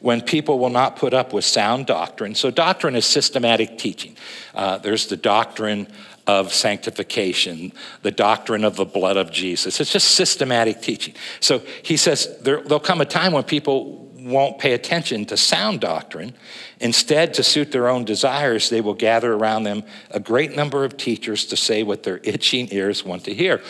when 0.00 0.20
people 0.20 0.58
will 0.58 0.70
not 0.70 0.96
put 0.96 1.14
up 1.14 1.32
with 1.32 1.44
sound 1.44 1.86
doctrine. 1.86 2.34
So, 2.34 2.50
doctrine 2.50 2.96
is 2.96 3.06
systematic 3.06 3.78
teaching. 3.78 4.16
Uh, 4.54 4.78
there's 4.78 5.06
the 5.06 5.16
doctrine 5.16 5.86
of 6.26 6.52
sanctification, 6.52 7.72
the 8.02 8.10
doctrine 8.10 8.64
of 8.64 8.76
the 8.76 8.84
blood 8.84 9.16
of 9.16 9.32
Jesus. 9.32 9.80
It's 9.80 9.92
just 9.92 10.12
systematic 10.12 10.80
teaching. 10.80 11.14
So 11.40 11.62
he 11.82 11.96
says 11.96 12.38
there, 12.42 12.60
will 12.60 12.80
come 12.80 13.00
a 13.00 13.04
time 13.04 13.32
when 13.32 13.42
people 13.42 14.01
won't 14.24 14.58
pay 14.58 14.72
attention 14.72 15.24
to 15.26 15.36
sound 15.36 15.80
doctrine. 15.80 16.34
Instead, 16.80 17.34
to 17.34 17.42
suit 17.42 17.72
their 17.72 17.88
own 17.88 18.04
desires, 18.04 18.68
they 18.68 18.80
will 18.80 18.94
gather 18.94 19.32
around 19.32 19.64
them 19.64 19.82
a 20.10 20.20
great 20.20 20.56
number 20.56 20.84
of 20.84 20.96
teachers 20.96 21.46
to 21.46 21.56
say 21.56 21.82
what 21.82 22.02
their 22.02 22.20
itching 22.22 22.68
ears 22.72 23.04
want 23.04 23.24
to 23.24 23.34
hear. 23.34 23.62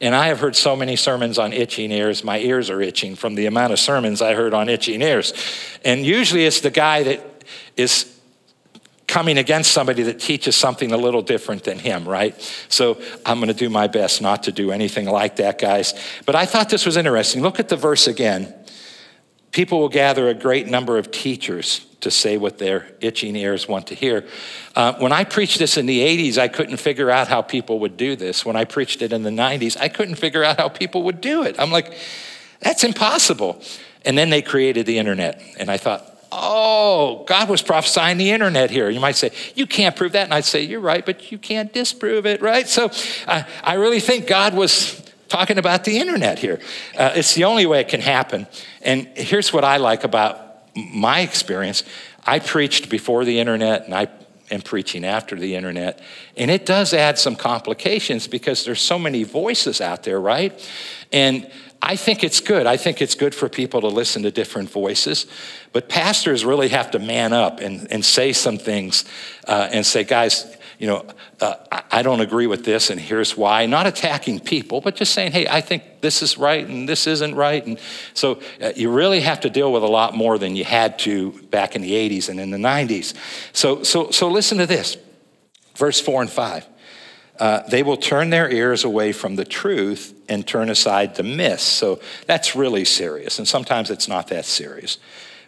And 0.00 0.14
I 0.14 0.28
have 0.28 0.40
heard 0.40 0.54
so 0.54 0.76
many 0.76 0.96
sermons 0.96 1.38
on 1.38 1.52
itching 1.52 1.90
ears, 1.90 2.22
my 2.22 2.38
ears 2.38 2.70
are 2.70 2.80
itching 2.80 3.16
from 3.16 3.34
the 3.34 3.46
amount 3.46 3.72
of 3.72 3.78
sermons 3.78 4.22
I 4.22 4.34
heard 4.34 4.54
on 4.54 4.68
itching 4.68 5.02
ears. 5.02 5.32
And 5.84 6.04
usually 6.04 6.46
it's 6.46 6.60
the 6.60 6.70
guy 6.70 7.02
that 7.04 7.44
is 7.76 8.14
coming 9.08 9.38
against 9.38 9.72
somebody 9.72 10.02
that 10.02 10.20
teaches 10.20 10.54
something 10.54 10.92
a 10.92 10.96
little 10.96 11.22
different 11.22 11.64
than 11.64 11.78
him, 11.78 12.06
right? 12.06 12.38
So 12.68 13.00
I'm 13.24 13.38
going 13.38 13.48
to 13.48 13.54
do 13.54 13.70
my 13.70 13.86
best 13.86 14.20
not 14.20 14.42
to 14.44 14.52
do 14.52 14.70
anything 14.70 15.06
like 15.06 15.36
that, 15.36 15.58
guys. 15.58 15.94
But 16.26 16.34
I 16.34 16.44
thought 16.44 16.68
this 16.68 16.84
was 16.84 16.96
interesting. 16.96 17.42
Look 17.42 17.58
at 17.58 17.70
the 17.70 17.76
verse 17.76 18.06
again. 18.06 18.54
People 19.52 19.80
will 19.80 19.88
gather 19.88 20.28
a 20.28 20.34
great 20.34 20.66
number 20.66 20.98
of 20.98 21.10
teachers 21.10 21.86
to 22.00 22.10
say 22.10 22.36
what 22.36 22.58
their 22.58 22.86
itching 23.00 23.34
ears 23.34 23.66
want 23.66 23.88
to 23.88 23.94
hear. 23.94 24.24
Uh, 24.76 24.94
when 24.98 25.12
I 25.12 25.24
preached 25.24 25.58
this 25.58 25.76
in 25.76 25.86
the 25.86 26.00
80s, 26.00 26.38
I 26.38 26.48
couldn't 26.48 26.76
figure 26.76 27.10
out 27.10 27.28
how 27.28 27.42
people 27.42 27.80
would 27.80 27.96
do 27.96 28.14
this. 28.14 28.44
When 28.44 28.56
I 28.56 28.64
preached 28.64 29.02
it 29.02 29.12
in 29.12 29.22
the 29.22 29.30
90s, 29.30 29.76
I 29.76 29.88
couldn't 29.88 30.14
figure 30.14 30.44
out 30.44 30.58
how 30.58 30.68
people 30.68 31.02
would 31.04 31.20
do 31.20 31.42
it. 31.42 31.58
I'm 31.58 31.72
like, 31.72 31.92
that's 32.60 32.84
impossible. 32.84 33.60
And 34.04 34.16
then 34.16 34.30
they 34.30 34.42
created 34.42 34.86
the 34.86 34.98
internet. 34.98 35.42
And 35.58 35.70
I 35.70 35.76
thought, 35.76 36.04
oh, 36.30 37.24
God 37.26 37.48
was 37.48 37.62
prophesying 37.62 38.18
the 38.18 38.30
internet 38.30 38.70
here. 38.70 38.90
You 38.90 39.00
might 39.00 39.16
say, 39.16 39.32
you 39.54 39.66
can't 39.66 39.96
prove 39.96 40.12
that. 40.12 40.24
And 40.24 40.34
I'd 40.34 40.44
say, 40.44 40.62
you're 40.62 40.80
right, 40.80 41.04
but 41.04 41.32
you 41.32 41.38
can't 41.38 41.72
disprove 41.72 42.26
it, 42.26 42.40
right? 42.42 42.68
So 42.68 42.90
uh, 43.26 43.42
I 43.64 43.74
really 43.74 44.00
think 44.00 44.26
God 44.26 44.54
was 44.54 45.07
talking 45.28 45.58
about 45.58 45.84
the 45.84 45.98
internet 45.98 46.38
here. 46.38 46.60
Uh, 46.96 47.12
it's 47.14 47.34
the 47.34 47.44
only 47.44 47.66
way 47.66 47.80
it 47.80 47.88
can 47.88 48.00
happen. 48.00 48.46
And 48.82 49.06
here's 49.14 49.52
what 49.52 49.64
I 49.64 49.76
like 49.76 50.04
about 50.04 50.74
my 50.74 51.20
experience 51.20 51.84
I 52.24 52.38
preached 52.38 52.88
before 52.88 53.24
the 53.24 53.40
internet 53.40 53.84
and 53.84 53.94
I 53.94 54.08
am 54.50 54.62
preaching 54.62 55.04
after 55.04 55.36
the 55.36 55.54
internet. 55.54 56.00
And 56.36 56.50
it 56.50 56.66
does 56.66 56.92
add 56.92 57.18
some 57.18 57.36
complications 57.36 58.26
because 58.26 58.64
there's 58.64 58.80
so 58.80 58.98
many 58.98 59.22
voices 59.24 59.80
out 59.80 60.02
there, 60.02 60.20
right? 60.20 60.52
And 61.12 61.50
I 61.80 61.96
think 61.96 62.24
it's 62.24 62.40
good. 62.40 62.66
I 62.66 62.76
think 62.76 63.00
it's 63.00 63.14
good 63.14 63.34
for 63.34 63.48
people 63.48 63.80
to 63.82 63.86
listen 63.86 64.22
to 64.24 64.30
different 64.30 64.70
voices. 64.70 65.26
But 65.72 65.88
pastors 65.88 66.44
really 66.44 66.68
have 66.68 66.90
to 66.92 66.98
man 66.98 67.32
up 67.32 67.60
and, 67.60 67.90
and 67.92 68.04
say 68.04 68.32
some 68.32 68.58
things 68.58 69.04
uh, 69.46 69.68
and 69.70 69.86
say, 69.86 70.04
guys, 70.04 70.56
you 70.78 70.86
know, 70.86 71.04
uh, 71.40 71.54
I 71.90 72.02
don't 72.02 72.20
agree 72.20 72.46
with 72.46 72.64
this, 72.64 72.90
and 72.90 73.00
here's 73.00 73.36
why. 73.36 73.66
Not 73.66 73.88
attacking 73.88 74.40
people, 74.40 74.80
but 74.80 74.94
just 74.94 75.12
saying, 75.12 75.32
hey, 75.32 75.48
I 75.48 75.60
think 75.60 76.00
this 76.00 76.22
is 76.22 76.38
right 76.38 76.64
and 76.64 76.88
this 76.88 77.08
isn't 77.08 77.34
right. 77.34 77.66
And 77.66 77.80
so 78.14 78.40
uh, 78.62 78.70
you 78.76 78.92
really 78.92 79.20
have 79.20 79.40
to 79.40 79.50
deal 79.50 79.72
with 79.72 79.82
a 79.82 79.88
lot 79.88 80.14
more 80.14 80.38
than 80.38 80.54
you 80.54 80.64
had 80.64 80.98
to 81.00 81.32
back 81.50 81.74
in 81.74 81.82
the 81.82 81.92
80s 81.92 82.28
and 82.28 82.38
in 82.38 82.50
the 82.50 82.58
90s. 82.58 83.14
So, 83.52 83.82
so, 83.82 84.10
so 84.10 84.28
listen 84.28 84.58
to 84.58 84.66
this 84.66 84.96
verse 85.74 86.00
4 86.00 86.22
and 86.22 86.30
5. 86.30 86.66
Uh, 87.40 87.62
they 87.68 87.82
will 87.82 87.96
turn 87.96 88.30
their 88.30 88.50
ears 88.50 88.84
away 88.84 89.12
from 89.12 89.36
the 89.36 89.44
truth 89.44 90.14
and 90.28 90.46
turn 90.46 90.70
aside 90.70 91.14
to 91.16 91.22
myths. 91.24 91.62
So 91.62 92.00
that's 92.26 92.54
really 92.54 92.84
serious. 92.84 93.38
And 93.38 93.48
sometimes 93.48 93.90
it's 93.90 94.08
not 94.08 94.28
that 94.28 94.44
serious. 94.44 94.98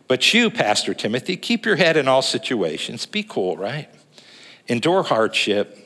But 0.08 0.34
you, 0.34 0.50
Pastor 0.50 0.94
Timothy, 0.94 1.36
keep 1.36 1.64
your 1.64 1.76
head 1.76 1.96
in 1.96 2.08
all 2.08 2.22
situations. 2.22 3.06
Be 3.06 3.22
cool, 3.22 3.56
right? 3.56 3.88
Endure 4.70 5.02
hardship, 5.02 5.76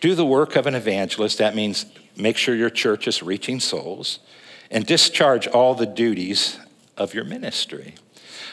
do 0.00 0.14
the 0.14 0.24
work 0.24 0.56
of 0.56 0.66
an 0.66 0.74
evangelist. 0.74 1.38
That 1.38 1.54
means 1.54 1.84
make 2.16 2.36
sure 2.36 2.54
your 2.54 2.70
church 2.70 3.06
is 3.08 3.22
reaching 3.22 3.60
souls, 3.60 4.20
and 4.70 4.86
discharge 4.86 5.46
all 5.46 5.74
the 5.74 5.86
duties 5.86 6.58
of 6.96 7.12
your 7.12 7.24
ministry. 7.24 7.94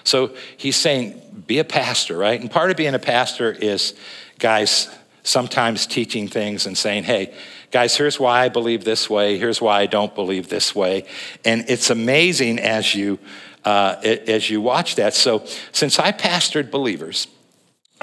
So 0.04 0.36
he's 0.58 0.76
saying, 0.76 1.44
be 1.48 1.60
a 1.60 1.64
pastor, 1.64 2.18
right? 2.18 2.40
And 2.40 2.52
part 2.52 2.72
of 2.72 2.78
being 2.78 2.94
a 2.94 3.00
pastor 3.00 3.52
is, 3.52 3.96
guys, 4.38 4.90
sometimes 5.24 5.88
teaching 5.88 6.28
things 6.28 6.66
and 6.66 6.78
saying, 6.78 7.04
hey, 7.04 7.34
guys, 7.72 7.96
here's 7.96 8.20
why 8.20 8.42
I 8.42 8.50
believe 8.50 8.84
this 8.84 9.10
way, 9.10 9.38
here's 9.38 9.62
why 9.62 9.80
I 9.80 9.86
don't 9.86 10.14
believe 10.14 10.50
this 10.50 10.76
way. 10.76 11.06
And 11.46 11.64
it's 11.70 11.90
amazing 11.90 12.60
as 12.60 12.94
you, 12.94 13.18
uh, 13.64 13.96
as 14.04 14.50
you 14.50 14.60
watch 14.62 14.96
that. 14.96 15.14
So 15.14 15.46
since 15.72 16.00
I 16.00 16.12
pastored 16.12 16.70
believers, 16.70 17.28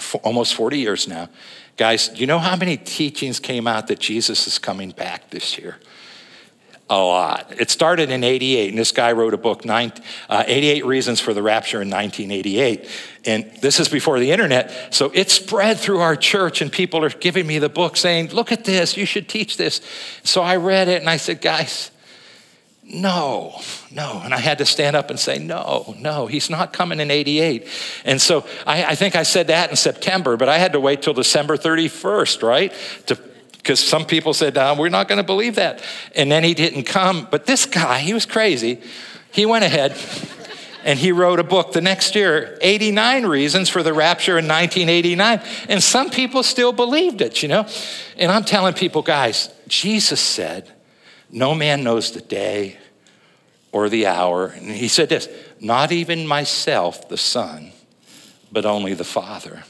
for 0.01 0.19
almost 0.19 0.55
40 0.55 0.79
years 0.79 1.07
now. 1.07 1.29
Guys, 1.77 2.11
you 2.15 2.27
know 2.27 2.39
how 2.39 2.57
many 2.57 2.77
teachings 2.77 3.41
came 3.41 3.67
out 3.67 3.87
that 3.87 3.99
Jesus 3.99 4.47
is 4.47 4.59
coming 4.59 4.91
back 4.91 5.31
this 5.31 5.57
year? 5.57 5.79
A 6.91 6.99
lot. 6.99 7.55
It 7.57 7.71
started 7.71 8.11
in 8.11 8.25
88, 8.25 8.71
and 8.71 8.77
this 8.77 8.91
guy 8.91 9.13
wrote 9.13 9.33
a 9.33 9.39
book, 9.39 9.65
uh, 9.65 10.45
88 10.47 10.85
Reasons 10.85 11.21
for 11.21 11.33
the 11.33 11.41
Rapture 11.41 11.81
in 11.81 11.89
1988. 11.89 12.89
And 13.27 13.51
this 13.63 13.79
is 13.79 13.89
before 13.89 14.19
the 14.19 14.33
internet, 14.33 14.93
so 14.93 15.13
it 15.15 15.31
spread 15.31 15.79
through 15.79 16.01
our 16.01 16.17
church, 16.17 16.61
and 16.61 16.73
people 16.73 17.05
are 17.05 17.11
giving 17.11 17.47
me 17.47 17.61
the 17.61 17.69
book 17.69 17.97
saying, 17.97 18.31
Look 18.31 18.51
at 18.51 18.65
this, 18.65 18.97
you 18.97 19.07
should 19.07 19.29
teach 19.29 19.57
this. 19.57 19.81
So 20.25 20.43
I 20.43 20.57
read 20.57 20.89
it, 20.89 21.01
and 21.01 21.09
I 21.09 21.17
said, 21.17 21.41
Guys, 21.41 21.93
no, 22.83 23.55
no. 23.93 24.21
And 24.25 24.33
I 24.33 24.39
had 24.39 24.59
to 24.59 24.65
stand 24.65 24.95
up 24.95 25.11
and 25.11 25.19
say, 25.19 25.39
no, 25.39 25.95
no, 25.99 26.27
he's 26.27 26.49
not 26.49 26.73
coming 26.73 27.01
in 27.01 27.11
88. 27.11 27.67
And 28.05 28.21
so 28.21 28.47
I, 28.67 28.85
I 28.85 28.95
think 28.95 29.17
I 29.17 29.25
said 29.25 29.49
that 29.49 29.71
in 29.71 29.77
September, 29.77 30.37
but 30.37 30.49
I 30.49 30.59
had 30.59 30.73
to 30.75 30.81
wait 30.81 31.03
till 31.03 31.15
December 31.15 31.57
31st, 31.57 32.43
right? 32.43 32.73
Because 33.53 33.81
some 33.81 34.05
people 34.05 34.33
said, 34.33 34.55
no, 34.55 34.75
we're 34.75 34.91
not 34.91 35.09
going 35.09 35.19
to 35.19 35.25
believe 35.25 35.57
that. 35.57 35.83
And 36.15 36.31
then 36.31 36.45
he 36.45 36.55
didn't 36.55 36.85
come. 36.85 37.27
But 37.31 37.47
this 37.47 37.67
guy, 37.67 37.99
he 37.99 38.15
was 38.15 38.27
crazy. 38.27 38.81
He 39.33 39.45
went 39.45 39.65
ahead 39.65 39.97
and 40.85 40.99
he 40.99 41.11
wrote 41.11 41.41
a 41.41 41.45
book 41.45 41.73
the 41.73 41.81
next 41.81 42.15
year 42.15 42.59
89 42.63 43.27
Reasons 43.27 43.69
for 43.69 43.83
the 43.83 43.93
Rapture 43.93 44.39
in 44.39 44.47
1989. 44.47 45.41
And 45.69 45.83
some 45.83 46.11
people 46.11 46.45
still 46.45 46.73
believed 46.73 47.21
it, 47.21 47.43
you 47.43 47.49
know? 47.49 47.67
And 48.17 48.31
I'm 48.31 48.45
telling 48.45 48.75
people, 48.75 49.03
guys, 49.03 49.53
Jesus 49.67 50.21
said, 50.21 50.71
no 51.31 51.55
man 51.55 51.83
knows 51.83 52.13
the 52.13 52.21
day 52.21 52.79
or 53.73 53.89
the 53.89 54.07
hour. 54.07 54.47
And 54.47 54.71
he 54.71 54.89
said 54.89 55.09
this 55.09 55.29
not 55.61 55.93
even 55.93 56.27
myself, 56.27 57.09
the 57.09 57.17
Son, 57.17 57.73
but 58.51 58.65
only 58.65 58.95
the 58.95 59.05
Father. 59.05 59.65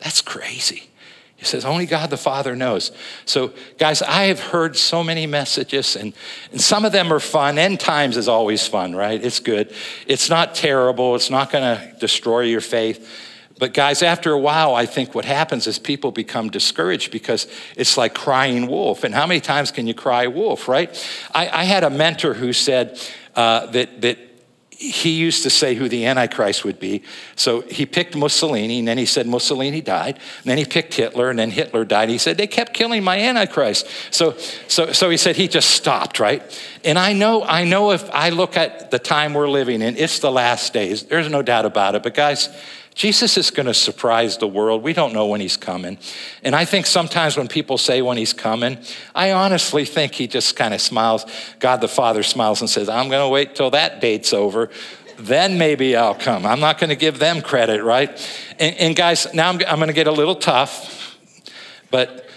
That's 0.00 0.20
crazy. 0.20 0.90
He 1.38 1.44
says, 1.44 1.64
only 1.64 1.86
God 1.86 2.10
the 2.10 2.16
Father 2.16 2.56
knows. 2.56 2.90
So, 3.24 3.52
guys, 3.78 4.02
I 4.02 4.24
have 4.24 4.40
heard 4.40 4.76
so 4.76 5.04
many 5.04 5.24
messages, 5.24 5.94
and, 5.94 6.12
and 6.50 6.60
some 6.60 6.84
of 6.84 6.90
them 6.90 7.12
are 7.12 7.20
fun. 7.20 7.58
End 7.58 7.78
times 7.78 8.16
is 8.16 8.26
always 8.26 8.66
fun, 8.66 8.96
right? 8.96 9.24
It's 9.24 9.38
good. 9.38 9.72
It's 10.08 10.28
not 10.28 10.56
terrible, 10.56 11.14
it's 11.14 11.30
not 11.30 11.52
going 11.52 11.62
to 11.62 11.96
destroy 12.00 12.40
your 12.40 12.60
faith. 12.60 13.08
But, 13.56 13.72
guys, 13.72 14.02
after 14.02 14.32
a 14.32 14.38
while, 14.38 14.74
I 14.74 14.86
think 14.86 15.14
what 15.14 15.24
happens 15.24 15.68
is 15.68 15.78
people 15.78 16.10
become 16.10 16.50
discouraged 16.50 17.12
because 17.12 17.46
it's 17.76 17.96
like 17.96 18.14
crying 18.14 18.66
wolf. 18.66 19.04
And 19.04 19.14
how 19.14 19.26
many 19.26 19.40
times 19.40 19.70
can 19.70 19.86
you 19.86 19.94
cry 19.94 20.26
wolf, 20.26 20.66
right? 20.66 20.90
I, 21.32 21.48
I 21.48 21.64
had 21.64 21.84
a 21.84 21.90
mentor 21.90 22.34
who 22.34 22.52
said 22.52 23.00
uh, 23.38 23.66
that, 23.66 24.00
that 24.00 24.18
he 24.70 25.10
used 25.10 25.44
to 25.44 25.50
say 25.50 25.74
who 25.74 25.88
the 25.88 26.06
Antichrist 26.06 26.64
would 26.64 26.80
be. 26.80 27.02
So 27.36 27.60
he 27.62 27.86
picked 27.86 28.16
Mussolini, 28.16 28.80
and 28.80 28.88
then 28.88 28.98
he 28.98 29.06
said 29.06 29.28
Mussolini 29.28 29.80
died. 29.80 30.14
And 30.14 30.44
then 30.44 30.58
he 30.58 30.64
picked 30.64 30.94
Hitler, 30.94 31.30
and 31.30 31.38
then 31.38 31.52
Hitler 31.52 31.84
died. 31.84 32.08
He 32.08 32.18
said, 32.18 32.36
they 32.36 32.48
kept 32.48 32.74
killing 32.74 33.04
my 33.04 33.18
Antichrist. 33.18 33.88
So, 34.10 34.36
so, 34.66 34.92
so 34.92 35.08
he 35.08 35.16
said 35.16 35.36
he 35.36 35.46
just 35.46 35.70
stopped, 35.70 36.18
right? 36.18 36.42
And 36.84 36.98
I 36.98 37.12
know, 37.12 37.44
I 37.44 37.62
know 37.62 37.92
if 37.92 38.10
I 38.10 38.30
look 38.30 38.56
at 38.56 38.90
the 38.90 38.98
time 38.98 39.34
we're 39.34 39.48
living 39.48 39.82
in, 39.82 39.96
it's 39.96 40.18
the 40.18 40.32
last 40.32 40.72
days. 40.72 41.04
There's 41.04 41.28
no 41.28 41.42
doubt 41.42 41.64
about 41.64 41.94
it. 41.94 42.02
But 42.02 42.14
guys, 42.14 42.48
Jesus 42.98 43.36
is 43.36 43.52
going 43.52 43.66
to 43.66 43.74
surprise 43.74 44.38
the 44.38 44.48
world. 44.48 44.82
We 44.82 44.92
don't 44.92 45.12
know 45.12 45.28
when 45.28 45.40
he's 45.40 45.56
coming. 45.56 45.98
And 46.42 46.52
I 46.52 46.64
think 46.64 46.84
sometimes 46.84 47.36
when 47.36 47.46
people 47.46 47.78
say 47.78 48.02
when 48.02 48.16
he's 48.16 48.32
coming, 48.32 48.76
I 49.14 49.30
honestly 49.30 49.84
think 49.84 50.14
he 50.14 50.26
just 50.26 50.56
kind 50.56 50.74
of 50.74 50.80
smiles. 50.80 51.24
God 51.60 51.80
the 51.80 51.86
Father 51.86 52.24
smiles 52.24 52.60
and 52.60 52.68
says, 52.68 52.88
I'm 52.88 53.08
going 53.08 53.24
to 53.24 53.28
wait 53.28 53.54
till 53.54 53.70
that 53.70 54.00
date's 54.00 54.32
over. 54.32 54.70
Then 55.16 55.58
maybe 55.58 55.94
I'll 55.94 56.16
come. 56.16 56.44
I'm 56.44 56.58
not 56.58 56.80
going 56.80 56.90
to 56.90 56.96
give 56.96 57.20
them 57.20 57.40
credit, 57.40 57.84
right? 57.84 58.10
And, 58.58 58.74
and 58.74 58.96
guys, 58.96 59.32
now 59.32 59.48
I'm, 59.48 59.60
I'm 59.68 59.76
going 59.76 59.86
to 59.86 59.94
get 59.94 60.08
a 60.08 60.12
little 60.12 60.34
tough, 60.34 61.16
but 61.92 62.28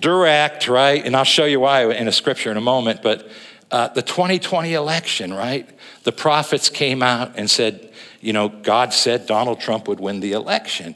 direct, 0.00 0.68
right? 0.68 1.04
And 1.04 1.16
I'll 1.16 1.24
show 1.24 1.46
you 1.46 1.58
why 1.58 1.90
in 1.90 2.06
a 2.06 2.12
scripture 2.12 2.52
in 2.52 2.56
a 2.56 2.60
moment. 2.60 3.02
But 3.02 3.28
uh, 3.72 3.88
the 3.88 4.02
2020 4.02 4.72
election, 4.72 5.34
right? 5.34 5.68
The 6.04 6.12
prophets 6.12 6.68
came 6.68 7.02
out 7.02 7.32
and 7.34 7.50
said, 7.50 7.89
you 8.20 8.32
know, 8.32 8.48
God 8.48 8.92
said 8.92 9.26
Donald 9.26 9.60
Trump 9.60 9.88
would 9.88 10.00
win 10.00 10.20
the 10.20 10.32
election. 10.32 10.94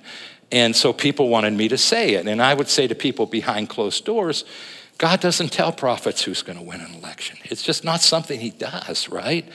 And 0.53 0.77
so 0.77 0.93
people 0.93 1.29
wanted 1.29 1.55
me 1.55 1.69
to 1.69 1.79
say 1.79 2.15
it. 2.15 2.29
And 2.29 2.41
I 2.43 2.55
would 2.55 2.69
say 2.69 2.87
to 2.87 2.95
people 2.95 3.27
behind 3.27 3.69
closed 3.69 4.05
doors, 4.05 4.45
God 4.99 5.21
doesn't 5.21 5.51
tell 5.51 5.73
prophets 5.73 6.23
who's 6.23 6.43
going 6.43 6.59
to 6.59 6.65
win 6.65 6.81
an 6.81 6.95
election. 6.95 7.39
It's 7.45 7.63
just 7.63 7.83
not 7.83 8.01
something 8.01 8.39
he 8.39 8.51
does, 8.51 9.09
right? 9.09 9.49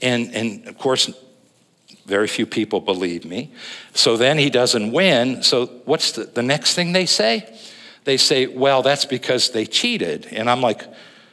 And, 0.00 0.32
and 0.34 0.68
of 0.68 0.78
course, 0.78 1.10
very 2.04 2.28
few 2.28 2.46
people 2.46 2.80
believe 2.80 3.24
me. 3.24 3.52
So 3.94 4.16
then 4.16 4.38
he 4.38 4.50
doesn't 4.50 4.92
win. 4.92 5.42
So 5.42 5.66
what's 5.86 6.12
the, 6.12 6.24
the 6.24 6.42
next 6.42 6.74
thing 6.74 6.92
they 6.92 7.06
say? 7.06 7.52
They 8.04 8.16
say, 8.16 8.46
well, 8.46 8.82
that's 8.82 9.04
because 9.04 9.50
they 9.50 9.66
cheated. 9.66 10.26
And 10.30 10.48
I'm 10.48 10.60
like, 10.60 10.86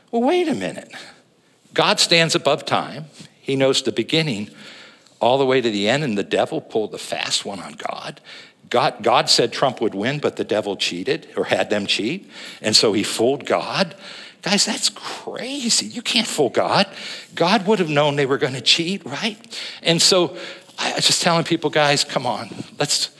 well, 0.09 0.23
wait 0.23 0.47
a 0.47 0.55
minute. 0.55 0.91
God 1.73 1.99
stands 1.99 2.33
above 2.33 2.65
time, 2.65 3.05
he 3.41 3.55
knows 3.55 3.81
the 3.81 3.91
beginning 3.91 4.49
all 5.24 5.38
the 5.38 5.46
way 5.46 5.62
to 5.62 5.72
the 5.72 5.88
end, 5.88 6.03
and 6.03 6.18
the 6.18 6.24
devil 6.24 6.60
pulled 6.60 6.92
the 6.92 6.98
fast 6.98 7.46
one 7.46 7.62
on 7.62 7.74
God. 7.74 8.20
God, 8.70 9.01
God 9.01 9.30
said 9.30 9.53
Trump 9.53 9.80
would 9.80 9.96
win, 9.96 10.20
but 10.20 10.36
the 10.36 10.44
devil 10.44 10.75
cheated 10.75 11.30
or 11.38 11.46
had 11.46 11.70
them 11.70 11.86
cheat. 11.86 12.30
And 12.62 12.75
so 12.75 12.92
he 12.92 13.03
fooled 13.03 13.46
God. 13.46 13.96
Guys, 14.42 14.65
that's 14.65 14.89
crazy. 14.89 15.86
You 15.86 16.01
can't 16.01 16.27
fool 16.27 16.50
God. 16.50 16.88
God 17.36 17.65
would 17.68 17.80
have 17.80 17.88
known 17.89 18.18
they 18.18 18.25
were 18.25 18.38
going 18.38 18.53
to 18.53 18.62
cheat, 18.62 19.06
right? 19.06 19.38
And 19.82 20.01
so 20.01 20.36
I 20.77 20.94
was 20.94 21.08
just 21.08 21.22
telling 21.22 21.46
people, 21.46 21.70
guys, 21.70 22.03
come 22.03 22.25
on, 22.25 22.50
let's 22.77 23.12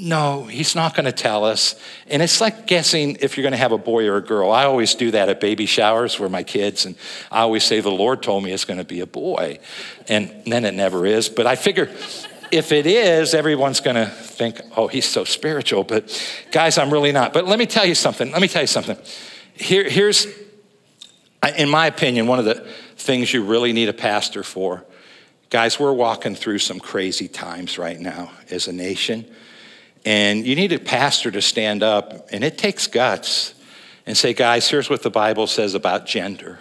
no, 0.00 0.44
he's 0.44 0.74
not 0.74 0.94
going 0.94 1.04
to 1.04 1.12
tell 1.12 1.44
us. 1.44 1.74
And 2.08 2.22
it's 2.22 2.40
like 2.40 2.66
guessing 2.66 3.18
if 3.20 3.36
you're 3.36 3.42
going 3.42 3.52
to 3.52 3.58
have 3.58 3.72
a 3.72 3.78
boy 3.78 4.06
or 4.06 4.16
a 4.16 4.22
girl. 4.22 4.50
I 4.50 4.64
always 4.64 4.94
do 4.94 5.10
that 5.10 5.28
at 5.28 5.40
baby 5.40 5.66
showers 5.66 6.18
where 6.18 6.28
my 6.28 6.42
kids, 6.42 6.86
and 6.86 6.96
I 7.30 7.40
always 7.40 7.64
say, 7.64 7.80
The 7.80 7.90
Lord 7.90 8.22
told 8.22 8.42
me 8.42 8.52
it's 8.52 8.64
going 8.64 8.78
to 8.78 8.84
be 8.84 9.00
a 9.00 9.06
boy. 9.06 9.58
And 10.08 10.42
then 10.46 10.64
it 10.64 10.74
never 10.74 11.04
is. 11.04 11.28
But 11.28 11.46
I 11.46 11.56
figure 11.56 11.90
if 12.50 12.72
it 12.72 12.86
is, 12.86 13.34
everyone's 13.34 13.80
going 13.80 13.96
to 13.96 14.06
think, 14.06 14.60
Oh, 14.76 14.88
he's 14.88 15.06
so 15.06 15.24
spiritual. 15.24 15.84
But 15.84 16.10
guys, 16.50 16.78
I'm 16.78 16.90
really 16.90 17.12
not. 17.12 17.32
But 17.32 17.46
let 17.46 17.58
me 17.58 17.66
tell 17.66 17.86
you 17.86 17.94
something. 17.94 18.32
Let 18.32 18.40
me 18.40 18.48
tell 18.48 18.62
you 18.62 18.68
something. 18.68 18.96
Here, 19.52 19.88
here's, 19.88 20.26
in 21.56 21.68
my 21.68 21.86
opinion, 21.86 22.26
one 22.26 22.38
of 22.38 22.46
the 22.46 22.66
things 22.96 23.32
you 23.32 23.44
really 23.44 23.72
need 23.72 23.88
a 23.88 23.94
pastor 23.94 24.42
for 24.42 24.84
Guys, 25.50 25.80
we're 25.80 25.92
walking 25.92 26.36
through 26.36 26.58
some 26.58 26.78
crazy 26.78 27.26
times 27.26 27.76
right 27.76 27.98
now 27.98 28.30
as 28.52 28.68
a 28.68 28.72
nation. 28.72 29.26
And 30.04 30.46
you 30.46 30.56
need 30.56 30.72
a 30.72 30.78
pastor 30.78 31.30
to 31.30 31.42
stand 31.42 31.82
up, 31.82 32.28
and 32.32 32.42
it 32.42 32.56
takes 32.56 32.86
guts, 32.86 33.54
and 34.06 34.16
say, 34.16 34.32
guys, 34.32 34.68
here's 34.68 34.88
what 34.88 35.02
the 35.02 35.10
Bible 35.10 35.46
says 35.46 35.74
about 35.74 36.06
gender. 36.06 36.58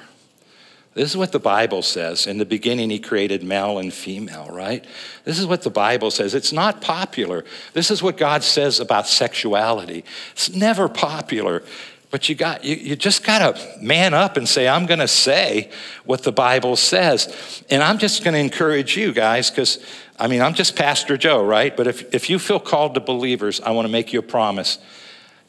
This 0.94 1.12
is 1.12 1.18
what 1.18 1.32
the 1.32 1.40
Bible 1.40 1.82
says. 1.82 2.28
In 2.28 2.40
the 2.40 2.46
beginning, 2.46 2.90
he 2.90 3.00
created 3.00 3.44
male 3.44 3.78
and 3.78 3.94
female, 3.94 4.50
right? 4.52 4.84
This 5.24 5.40
is 5.40 5.46
what 5.46 5.62
the 5.62 5.70
Bible 5.70 6.12
says. 6.12 6.34
It's 6.36 6.52
not 6.52 6.82
popular. 6.82 7.46
This 7.74 7.90
is 7.90 8.04
what 8.04 8.18
God 8.18 8.44
says 8.44 8.80
about 8.80 9.08
sexuality. 9.08 10.04
It's 10.34 10.54
never 10.54 10.90
popular. 10.90 11.64
But 12.12 12.28
you 12.28 12.36
got 12.36 12.64
you, 12.64 12.76
you 12.76 12.96
just 12.96 13.24
gotta 13.24 13.60
man 13.82 14.14
up 14.14 14.36
and 14.36 14.50
say, 14.50 14.68
I'm 14.68 14.86
gonna 14.88 15.08
say 15.08 15.70
what 16.06 16.24
the 16.24 16.32
Bible 16.32 16.76
says. 16.76 17.64
And 17.70 17.84
I'm 17.84 18.00
just 18.00 18.24
gonna 18.24 18.40
encourage 18.40 18.98
you 18.98 19.14
guys, 19.14 19.50
because 19.50 19.78
I 20.18 20.28
mean 20.28 20.42
I'm 20.42 20.56
just 20.56 20.76
Pastor 20.76 21.18
Joe, 21.18 21.46
right? 21.46 21.76
But 21.76 21.88
if, 21.88 22.14
if 22.14 22.30
you 22.30 22.40
feel 22.40 22.60
called 22.60 22.96
to 22.96 23.00
believers, 23.00 23.62
I 23.62 23.72
want 23.72 23.86
to 23.86 23.92
make 23.92 24.12
you 24.12 24.20
a 24.20 24.24
promise. 24.24 24.80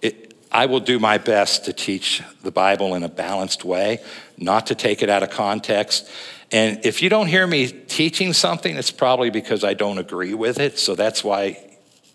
It, 0.03 0.35
I 0.53 0.67
will 0.67 0.81
do 0.81 0.99
my 0.99 1.17
best 1.17 1.65
to 1.65 1.73
teach 1.73 2.23
the 2.43 2.51
Bible 2.51 2.95
in 2.95 3.05
a 3.05 3.09
balanced 3.09 3.65
way, 3.65 4.01
not 4.37 4.67
to 4.67 4.75
take 4.75 5.03
it 5.03 5.09
out 5.09 5.23
of 5.23 5.31
context. 5.31 6.11
And 6.53 6.85
if 6.85 7.01
you 7.01 7.09
don't 7.09 7.29
hear 7.29 7.47
me 7.47 7.69
teaching 7.69 8.33
something, 8.33 8.77
it's 8.77 8.91
probably 8.91 9.31
because 9.31 9.63
I 9.63 9.75
don't 9.75 9.99
agree 9.99 10.35
with 10.35 10.59
it. 10.59 10.79
So 10.79 10.97
that's 10.97 11.23
why 11.23 11.70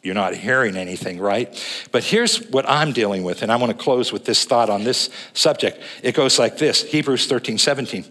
you're 0.06 0.14
not 0.14 0.36
hearing 0.36 0.78
anything, 0.78 1.20
right? 1.20 1.52
But 1.92 2.04
here's 2.04 2.38
what 2.50 2.70
I'm 2.70 2.94
dealing 2.94 3.24
with, 3.24 3.42
and 3.42 3.52
I 3.52 3.56
want 3.56 3.76
to 3.76 3.84
close 3.84 4.12
with 4.14 4.24
this 4.24 4.46
thought 4.46 4.70
on 4.70 4.84
this 4.84 5.10
subject. 5.34 5.82
It 6.04 6.14
goes 6.14 6.38
like 6.38 6.58
this 6.58 6.84
Hebrews 6.84 7.26
13, 7.26 7.58
17. 7.58 8.06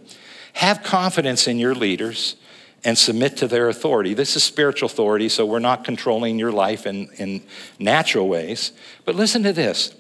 Have 0.55 0.83
confidence 0.83 1.47
in 1.47 1.59
your 1.59 1.75
leaders 1.75 2.35
and 2.83 2.99
submit 2.99 3.37
to 3.39 3.49
their 3.49 3.69
authority. 3.69 4.13
This 4.13 4.35
is 4.35 4.43
spiritual 4.43 4.87
authority, 4.87 5.29
so 5.29 5.47
we're 5.47 5.61
not 5.61 5.85
controlling 5.85 6.39
your 6.39 6.53
life 6.53 6.85
in, 6.85 7.09
in 7.17 7.43
natural 7.79 8.29
ways. 8.29 8.73
But 9.05 9.15
listen 9.15 9.45
to 9.45 9.53
this 9.53 9.95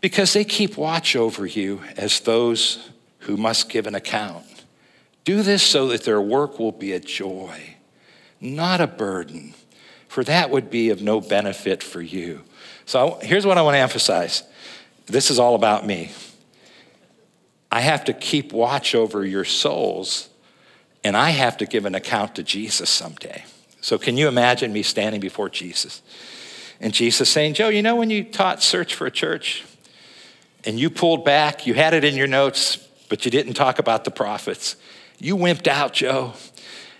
because 0.00 0.34
they 0.34 0.44
keep 0.44 0.76
watch 0.76 1.16
over 1.16 1.46
you 1.46 1.80
as 1.96 2.20
those 2.20 2.90
who 3.20 3.36
must 3.36 3.70
give 3.70 3.86
an 3.86 3.94
account. 3.94 4.44
Do 5.24 5.42
this 5.42 5.62
so 5.62 5.88
that 5.88 6.04
their 6.04 6.20
work 6.20 6.58
will 6.58 6.70
be 6.70 6.92
a 6.92 7.00
joy, 7.00 7.76
not 8.40 8.80
a 8.80 8.86
burden 8.86 9.54
for 10.08 10.24
that 10.24 10.50
would 10.50 10.70
be 10.70 10.90
of 10.90 11.02
no 11.02 11.20
benefit 11.20 11.82
for 11.82 12.00
you. 12.00 12.42
So 12.84 13.18
here's 13.22 13.44
what 13.44 13.58
I 13.58 13.62
want 13.62 13.74
to 13.74 13.80
emphasize 13.80 14.42
this 15.06 15.30
is 15.30 15.38
all 15.38 15.54
about 15.54 15.86
me. 15.86 16.10
I 17.70 17.80
have 17.80 18.04
to 18.04 18.12
keep 18.12 18.52
watch 18.52 18.94
over 18.94 19.24
your 19.24 19.44
souls, 19.44 20.28
and 21.04 21.16
I 21.16 21.30
have 21.30 21.56
to 21.58 21.66
give 21.66 21.84
an 21.84 21.94
account 21.94 22.36
to 22.36 22.42
Jesus 22.42 22.90
someday. 22.90 23.44
So, 23.80 23.98
can 23.98 24.16
you 24.16 24.28
imagine 24.28 24.72
me 24.72 24.82
standing 24.82 25.20
before 25.20 25.48
Jesus? 25.48 26.02
And 26.80 26.92
Jesus 26.92 27.28
saying, 27.30 27.54
Joe, 27.54 27.68
you 27.68 27.82
know 27.82 27.96
when 27.96 28.10
you 28.10 28.24
taught 28.24 28.62
Search 28.62 28.94
for 28.94 29.06
a 29.06 29.10
Church 29.10 29.64
and 30.64 30.78
you 30.78 30.90
pulled 30.90 31.24
back, 31.24 31.66
you 31.66 31.74
had 31.74 31.94
it 31.94 32.04
in 32.04 32.16
your 32.16 32.26
notes, 32.26 32.76
but 33.08 33.24
you 33.24 33.30
didn't 33.30 33.54
talk 33.54 33.78
about 33.78 34.04
the 34.04 34.10
prophets. 34.10 34.76
You 35.18 35.36
wimped 35.36 35.68
out, 35.68 35.94
Joe. 35.94 36.34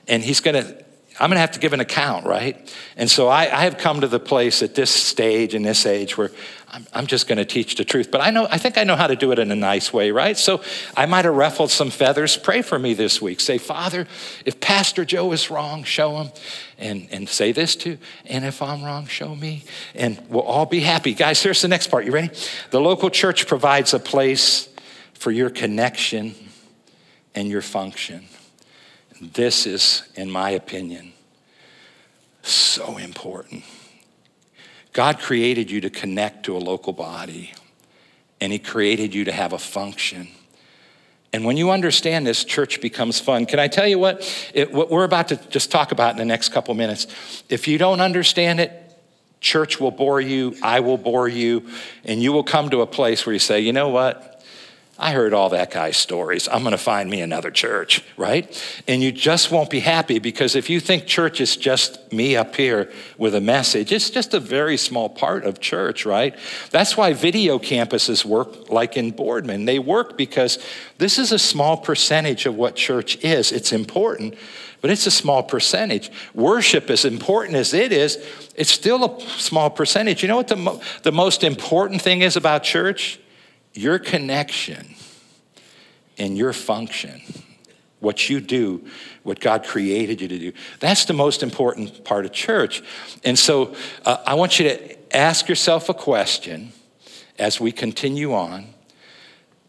And 0.08 0.22
he's 0.22 0.40
going 0.40 0.62
to 0.62 0.85
I'm 1.18 1.30
going 1.30 1.36
to 1.36 1.40
have 1.40 1.52
to 1.52 1.60
give 1.60 1.72
an 1.72 1.80
account, 1.80 2.26
right? 2.26 2.74
And 2.96 3.10
so 3.10 3.28
I, 3.28 3.42
I, 3.42 3.64
have 3.64 3.78
come 3.78 4.02
to 4.02 4.08
the 4.08 4.20
place 4.20 4.62
at 4.62 4.74
this 4.74 4.90
stage, 4.90 5.54
in 5.54 5.62
this 5.62 5.86
age, 5.86 6.18
where 6.18 6.30
I'm, 6.68 6.86
I'm 6.92 7.06
just 7.06 7.26
going 7.26 7.38
to 7.38 7.46
teach 7.46 7.76
the 7.76 7.84
truth. 7.86 8.10
But 8.10 8.20
I 8.20 8.30
know, 8.30 8.46
I 8.50 8.58
think 8.58 8.76
I 8.76 8.84
know 8.84 8.96
how 8.96 9.06
to 9.06 9.16
do 9.16 9.32
it 9.32 9.38
in 9.38 9.50
a 9.50 9.56
nice 9.56 9.94
way, 9.94 10.10
right? 10.10 10.36
So 10.36 10.62
I 10.94 11.06
might 11.06 11.24
have 11.24 11.34
ruffled 11.34 11.70
some 11.70 11.88
feathers. 11.88 12.36
Pray 12.36 12.60
for 12.60 12.78
me 12.78 12.92
this 12.92 13.22
week. 13.22 13.40
Say, 13.40 13.56
Father, 13.56 14.06
if 14.44 14.60
Pastor 14.60 15.06
Joe 15.06 15.32
is 15.32 15.50
wrong, 15.50 15.84
show 15.84 16.18
him. 16.18 16.30
And, 16.78 17.08
and 17.10 17.26
say 17.26 17.52
this 17.52 17.76
too. 17.76 17.96
And 18.26 18.44
if 18.44 18.60
I'm 18.60 18.84
wrong, 18.84 19.06
show 19.06 19.34
me. 19.34 19.64
And 19.94 20.22
we'll 20.28 20.42
all 20.42 20.66
be 20.66 20.80
happy. 20.80 21.14
Guys, 21.14 21.42
here's 21.42 21.62
the 21.62 21.68
next 21.68 21.86
part. 21.86 22.04
You 22.04 22.12
ready? 22.12 22.30
The 22.70 22.80
local 22.80 23.08
church 23.08 23.46
provides 23.46 23.94
a 23.94 23.98
place 23.98 24.68
for 25.14 25.30
your 25.30 25.48
connection 25.48 26.34
and 27.34 27.48
your 27.48 27.62
function. 27.62 28.26
This 29.20 29.66
is, 29.66 30.02
in 30.14 30.30
my 30.30 30.50
opinion, 30.50 31.12
so 32.42 32.98
important. 32.98 33.64
God 34.92 35.18
created 35.18 35.70
you 35.70 35.80
to 35.82 35.90
connect 35.90 36.44
to 36.46 36.56
a 36.56 36.58
local 36.58 36.92
body, 36.92 37.52
and 38.40 38.52
He 38.52 38.58
created 38.58 39.14
you 39.14 39.24
to 39.24 39.32
have 39.32 39.52
a 39.52 39.58
function. 39.58 40.28
And 41.32 41.44
when 41.44 41.56
you 41.56 41.70
understand 41.70 42.26
this, 42.26 42.44
church 42.44 42.80
becomes 42.80 43.20
fun. 43.20 43.46
Can 43.46 43.58
I 43.58 43.68
tell 43.68 43.86
you 43.86 43.98
what? 43.98 44.50
It, 44.54 44.72
what 44.72 44.90
we're 44.90 45.04
about 45.04 45.28
to 45.28 45.36
just 45.48 45.70
talk 45.70 45.92
about 45.92 46.12
in 46.12 46.16
the 46.18 46.24
next 46.24 46.50
couple 46.50 46.72
minutes. 46.74 47.06
If 47.48 47.68
you 47.68 47.78
don't 47.78 48.00
understand 48.00 48.60
it, 48.60 48.72
church 49.40 49.80
will 49.80 49.90
bore 49.90 50.20
you, 50.20 50.56
I 50.62 50.80
will 50.80 50.96
bore 50.98 51.28
you, 51.28 51.68
and 52.04 52.22
you 52.22 52.32
will 52.32 52.44
come 52.44 52.70
to 52.70 52.80
a 52.80 52.86
place 52.86 53.26
where 53.26 53.32
you 53.32 53.38
say, 53.38 53.60
you 53.60 53.72
know 53.72 53.88
what? 53.88 54.35
I 54.98 55.12
heard 55.12 55.34
all 55.34 55.50
that 55.50 55.70
guy's 55.70 55.98
stories. 55.98 56.48
I'm 56.48 56.62
going 56.62 56.72
to 56.72 56.78
find 56.78 57.10
me 57.10 57.20
another 57.20 57.50
church, 57.50 58.02
right? 58.16 58.50
And 58.88 59.02
you 59.02 59.12
just 59.12 59.50
won't 59.50 59.68
be 59.68 59.80
happy 59.80 60.18
because 60.18 60.56
if 60.56 60.70
you 60.70 60.80
think 60.80 61.06
church 61.06 61.38
is 61.38 61.54
just 61.54 62.10
me 62.14 62.34
up 62.34 62.56
here 62.56 62.90
with 63.18 63.34
a 63.34 63.40
message, 63.40 63.92
it's 63.92 64.08
just 64.08 64.32
a 64.32 64.40
very 64.40 64.78
small 64.78 65.10
part 65.10 65.44
of 65.44 65.60
church, 65.60 66.06
right? 66.06 66.34
That's 66.70 66.96
why 66.96 67.12
video 67.12 67.58
campuses 67.58 68.24
work 68.24 68.70
like 68.70 68.96
in 68.96 69.10
Boardman. 69.10 69.66
They 69.66 69.78
work 69.78 70.16
because 70.16 70.58
this 70.96 71.18
is 71.18 71.30
a 71.30 71.38
small 71.38 71.76
percentage 71.76 72.46
of 72.46 72.56
what 72.56 72.74
church 72.74 73.22
is. 73.22 73.52
It's 73.52 73.72
important, 73.72 74.34
but 74.80 74.90
it's 74.90 75.06
a 75.06 75.10
small 75.10 75.42
percentage. 75.42 76.10
Worship, 76.32 76.88
as 76.88 77.04
important 77.04 77.56
as 77.58 77.74
it 77.74 77.92
is, 77.92 78.16
it's 78.54 78.70
still 78.70 79.04
a 79.04 79.20
small 79.38 79.68
percentage. 79.68 80.22
You 80.22 80.28
know 80.28 80.36
what 80.36 80.48
the, 80.48 80.56
mo- 80.56 80.80
the 81.02 81.12
most 81.12 81.44
important 81.44 82.00
thing 82.00 82.22
is 82.22 82.34
about 82.34 82.62
church? 82.62 83.20
Your 83.76 83.98
connection 83.98 84.94
and 86.18 86.36
your 86.36 86.52
function, 86.52 87.20
what 88.00 88.28
you 88.28 88.40
do, 88.40 88.84
what 89.22 89.40
God 89.40 89.64
created 89.64 90.20
you 90.20 90.28
to 90.28 90.38
do, 90.38 90.52
that's 90.80 91.04
the 91.04 91.12
most 91.12 91.42
important 91.42 92.04
part 92.04 92.24
of 92.24 92.32
church. 92.32 92.82
And 93.24 93.38
so 93.38 93.74
uh, 94.04 94.18
I 94.26 94.34
want 94.34 94.58
you 94.58 94.68
to 94.68 95.16
ask 95.16 95.48
yourself 95.48 95.88
a 95.88 95.94
question 95.94 96.72
as 97.38 97.60
we 97.60 97.72
continue 97.72 98.32
on. 98.34 98.66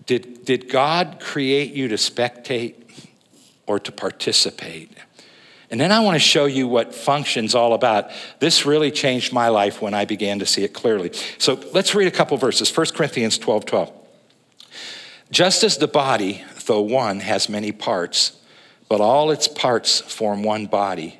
Did, 0.05 0.45
did 0.45 0.69
God 0.69 1.17
create 1.19 1.73
you 1.73 1.89
to 1.89 1.95
spectate 1.95 2.75
or 3.65 3.79
to 3.79 3.91
participate? 3.91 4.91
And 5.69 5.81
then 5.81 5.91
I 5.91 5.99
want 5.99 6.15
to 6.15 6.19
show 6.19 6.45
you 6.45 6.67
what 6.67 6.95
function's 6.95 7.53
all 7.53 7.73
about. 7.73 8.11
This 8.39 8.65
really 8.65 8.89
changed 8.89 9.33
my 9.33 9.49
life 9.49 9.81
when 9.81 9.93
I 9.93 10.05
began 10.05 10.39
to 10.39 10.45
see 10.45 10.63
it 10.63 10.73
clearly. 10.73 11.11
So 11.37 11.59
let's 11.73 11.93
read 11.93 12.07
a 12.07 12.11
couple 12.11 12.37
verses. 12.37 12.75
1 12.75 12.87
Corinthians 12.95 13.37
12 13.37 13.65
12. 13.65 13.96
Just 15.31 15.63
as 15.63 15.77
the 15.77 15.87
body, 15.87 16.43
though 16.65 16.81
one, 16.81 17.19
has 17.19 17.49
many 17.49 17.71
parts, 17.71 18.37
but 18.87 19.01
all 19.01 19.31
its 19.31 19.47
parts 19.47 19.99
form 19.99 20.43
one 20.43 20.67
body, 20.67 21.19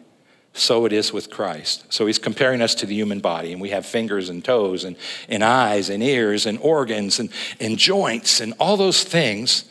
so 0.53 0.85
it 0.85 0.93
is 0.93 1.11
with 1.11 1.29
Christ. 1.29 1.85
So 1.93 2.05
he's 2.07 2.17
comparing 2.17 2.61
us 2.61 2.73
to 2.75 2.85
the 2.85 2.95
human 2.95 3.19
body, 3.19 3.51
and 3.51 3.61
we 3.61 3.69
have 3.69 3.85
fingers 3.85 4.29
and 4.29 4.43
toes, 4.43 4.85
and, 4.85 4.95
and 5.27 5.43
eyes, 5.43 5.89
and 5.89 6.01
ears, 6.01 6.45
and 6.45 6.57
organs, 6.59 7.19
and, 7.19 7.29
and 7.59 7.77
joints, 7.77 8.39
and 8.39 8.53
all 8.59 8.77
those 8.77 9.03
things. 9.03 9.65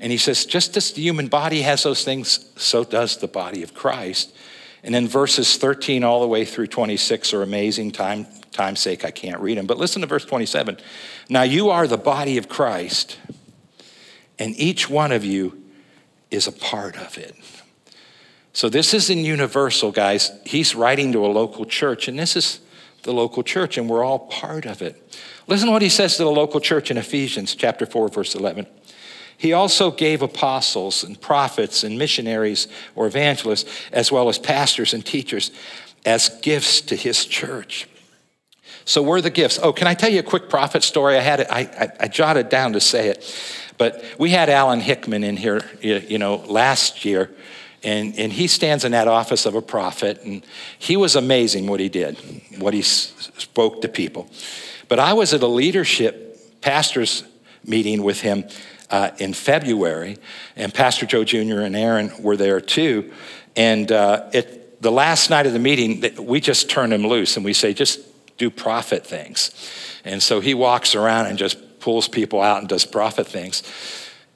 And 0.00 0.10
he 0.10 0.18
says, 0.18 0.46
just 0.46 0.76
as 0.76 0.92
the 0.92 1.02
human 1.02 1.28
body 1.28 1.62
has 1.62 1.82
those 1.82 2.02
things, 2.02 2.50
so 2.56 2.84
does 2.84 3.18
the 3.18 3.28
body 3.28 3.62
of 3.62 3.74
Christ. 3.74 4.34
And 4.82 4.92
then 4.92 5.06
verses 5.06 5.56
13 5.58 6.02
all 6.02 6.20
the 6.20 6.26
way 6.26 6.44
through 6.44 6.66
26 6.66 7.34
are 7.34 7.42
amazing. 7.42 7.92
Time, 7.92 8.26
time's 8.50 8.80
sake, 8.80 9.04
I 9.04 9.12
can't 9.12 9.40
read 9.40 9.58
them. 9.58 9.66
But 9.66 9.78
listen 9.78 10.00
to 10.00 10.08
verse 10.08 10.24
27. 10.24 10.78
Now 11.28 11.42
you 11.42 11.70
are 11.70 11.86
the 11.86 11.98
body 11.98 12.36
of 12.36 12.48
Christ 12.48 13.16
and 14.42 14.58
each 14.58 14.90
one 14.90 15.12
of 15.12 15.24
you 15.24 15.62
is 16.32 16.48
a 16.48 16.52
part 16.52 16.96
of 16.96 17.16
it. 17.16 17.36
So 18.52 18.68
this 18.68 18.92
isn't 18.92 19.18
universal, 19.18 19.92
guys. 19.92 20.32
He's 20.44 20.74
writing 20.74 21.12
to 21.12 21.24
a 21.24 21.28
local 21.28 21.64
church, 21.64 22.08
and 22.08 22.18
this 22.18 22.34
is 22.34 22.58
the 23.04 23.12
local 23.12 23.44
church, 23.44 23.78
and 23.78 23.88
we're 23.88 24.04
all 24.04 24.18
part 24.18 24.66
of 24.66 24.82
it. 24.82 25.16
Listen 25.46 25.66
to 25.66 25.72
what 25.72 25.80
he 25.80 25.88
says 25.88 26.16
to 26.16 26.24
the 26.24 26.30
local 26.30 26.58
church 26.58 26.90
in 26.90 26.98
Ephesians 26.98 27.54
chapter 27.54 27.86
4, 27.86 28.08
verse 28.08 28.34
11. 28.34 28.66
He 29.38 29.52
also 29.52 29.92
gave 29.92 30.22
apostles 30.22 31.04
and 31.04 31.20
prophets 31.20 31.84
and 31.84 31.96
missionaries 31.96 32.66
or 32.96 33.06
evangelists, 33.06 33.70
as 33.92 34.10
well 34.10 34.28
as 34.28 34.38
pastors 34.38 34.92
and 34.92 35.06
teachers, 35.06 35.52
as 36.04 36.30
gifts 36.42 36.80
to 36.80 36.96
his 36.96 37.24
church. 37.26 37.86
So 38.84 39.02
we're 39.02 39.20
the 39.20 39.30
gifts. 39.30 39.58
Oh, 39.62 39.72
can 39.72 39.86
I 39.86 39.94
tell 39.94 40.10
you 40.10 40.20
a 40.20 40.24
quick 40.24 40.48
prophet 40.48 40.82
story? 40.82 41.16
I 41.16 41.20
had 41.20 41.40
it, 41.40 41.46
I, 41.50 41.60
I, 41.60 41.88
I 42.00 42.08
jotted 42.08 42.48
down 42.48 42.72
to 42.72 42.80
say 42.80 43.08
it. 43.08 43.24
But 43.78 44.04
we 44.18 44.30
had 44.30 44.48
Alan 44.48 44.80
Hickman 44.80 45.24
in 45.24 45.36
here, 45.36 45.62
you 45.80 46.18
know, 46.18 46.36
last 46.36 47.04
year, 47.04 47.30
and, 47.82 48.16
and 48.18 48.32
he 48.32 48.46
stands 48.46 48.84
in 48.84 48.92
that 48.92 49.08
office 49.08 49.44
of 49.46 49.54
a 49.54 49.62
prophet, 49.62 50.22
and 50.22 50.46
he 50.78 50.96
was 50.96 51.16
amazing 51.16 51.66
what 51.66 51.80
he 51.80 51.88
did, 51.88 52.16
what 52.58 52.74
he 52.74 52.82
spoke 52.82 53.82
to 53.82 53.88
people. 53.88 54.28
But 54.88 54.98
I 54.98 55.14
was 55.14 55.34
at 55.34 55.42
a 55.42 55.48
leadership 55.48 56.60
pastors 56.60 57.24
meeting 57.64 58.02
with 58.02 58.20
him 58.20 58.44
uh, 58.90 59.10
in 59.18 59.32
February, 59.32 60.18
and 60.54 60.72
Pastor 60.72 61.06
Joe 61.06 61.24
Jr. 61.24 61.60
and 61.60 61.74
Aaron 61.74 62.12
were 62.22 62.36
there 62.36 62.60
too. 62.60 63.12
And 63.56 63.90
uh, 63.90 64.28
it, 64.32 64.80
the 64.82 64.92
last 64.92 65.30
night 65.30 65.46
of 65.46 65.52
the 65.52 65.58
meeting, 65.58 66.04
we 66.24 66.40
just 66.40 66.70
turn 66.70 66.92
him 66.92 67.06
loose 67.06 67.36
and 67.36 67.44
we 67.44 67.52
say, 67.52 67.72
just 67.72 68.00
do 68.38 68.50
prophet 68.50 69.06
things. 69.06 69.50
And 70.04 70.22
so 70.22 70.40
he 70.40 70.54
walks 70.54 70.94
around 70.94 71.26
and 71.26 71.38
just 71.38 71.80
pulls 71.80 72.08
people 72.08 72.40
out 72.40 72.58
and 72.58 72.68
does 72.68 72.84
prophet 72.84 73.26
things. 73.26 73.62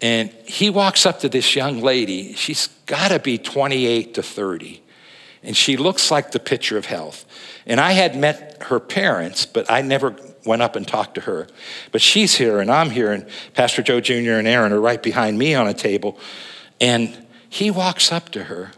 And 0.01 0.31
he 0.45 0.71
walks 0.71 1.07
up 1.07 1.21
to 1.21 1.29
this 1.29 1.57
young 1.57 1.81
lady. 1.81 2.35
She's 2.35 2.69
got 2.87 3.09
to 3.09 3.19
be 3.19 3.39
28 3.39 4.15
to 4.15 4.23
30. 4.23 4.83
And 5.43 5.57
she 5.57 5.77
looks 5.77 6.11
like 6.11 6.33
the 6.33 6.41
picture 6.41 6.77
of 6.77 6.87
health. 6.87 7.25
And 7.67 7.81
I 7.81 7.93
had 7.93 8.17
met 8.17 8.63
her 8.63 8.81
parents, 8.81 9.47
but 9.47 9.71
I 9.71 9.81
never 9.81 10.17
went 10.45 10.63
up 10.63 10.77
and 10.77 10.87
talked 10.87 11.15
to 11.17 11.21
her. 11.23 11.47
But 11.93 12.03
she's 12.03 12.35
here, 12.35 12.59
and 12.61 12.71
I'm 12.71 12.91
here, 12.91 13.13
and 13.13 13.29
Pastor 13.55 13.83
Joe 13.83 14.01
Jr. 14.01 14.33
and 14.33 14.49
Aaron 14.49 14.73
are 14.73 14.81
right 14.81 15.03
behind 15.03 15.39
me 15.39 15.55
on 15.55 15.67
a 15.67 15.75
table. 15.75 16.19
And 16.81 17.27
he 17.49 17.71
walks 17.71 18.13
up 18.13 18.31
to 18.31 18.45
her, 18.45 18.73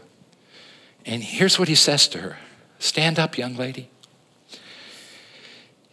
and 1.04 1.22
here's 1.22 1.58
what 1.58 1.68
he 1.68 1.74
says 1.74 2.06
to 2.08 2.18
her 2.18 2.38
Stand 2.78 3.18
up, 3.18 3.36
young 3.36 3.56
lady. 3.56 3.90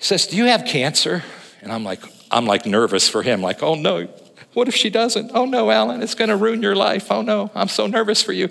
Says, 0.05 0.27
Do 0.27 0.37
you 0.37 0.45
have 0.45 0.65
cancer? 0.65 1.23
And 1.63 1.73
I'm 1.73 1.83
like, 1.83 2.03
I'm 2.29 2.45
like 2.45 2.67
nervous 2.67 3.09
for 3.09 3.23
him, 3.23 3.41
like, 3.41 3.63
oh 3.63 3.73
no, 3.73 4.07
what 4.53 4.67
if 4.67 4.75
she 4.75 4.91
doesn't? 4.91 5.31
Oh 5.33 5.45
no, 5.45 5.71
Alan, 5.71 6.03
it's 6.03 6.13
to 6.13 6.35
ruin 6.35 6.61
your 6.61 6.75
life. 6.75 7.11
Oh 7.11 7.23
no, 7.23 7.49
I'm 7.55 7.69
so 7.69 7.87
nervous 7.87 8.21
for 8.21 8.31
you. 8.31 8.49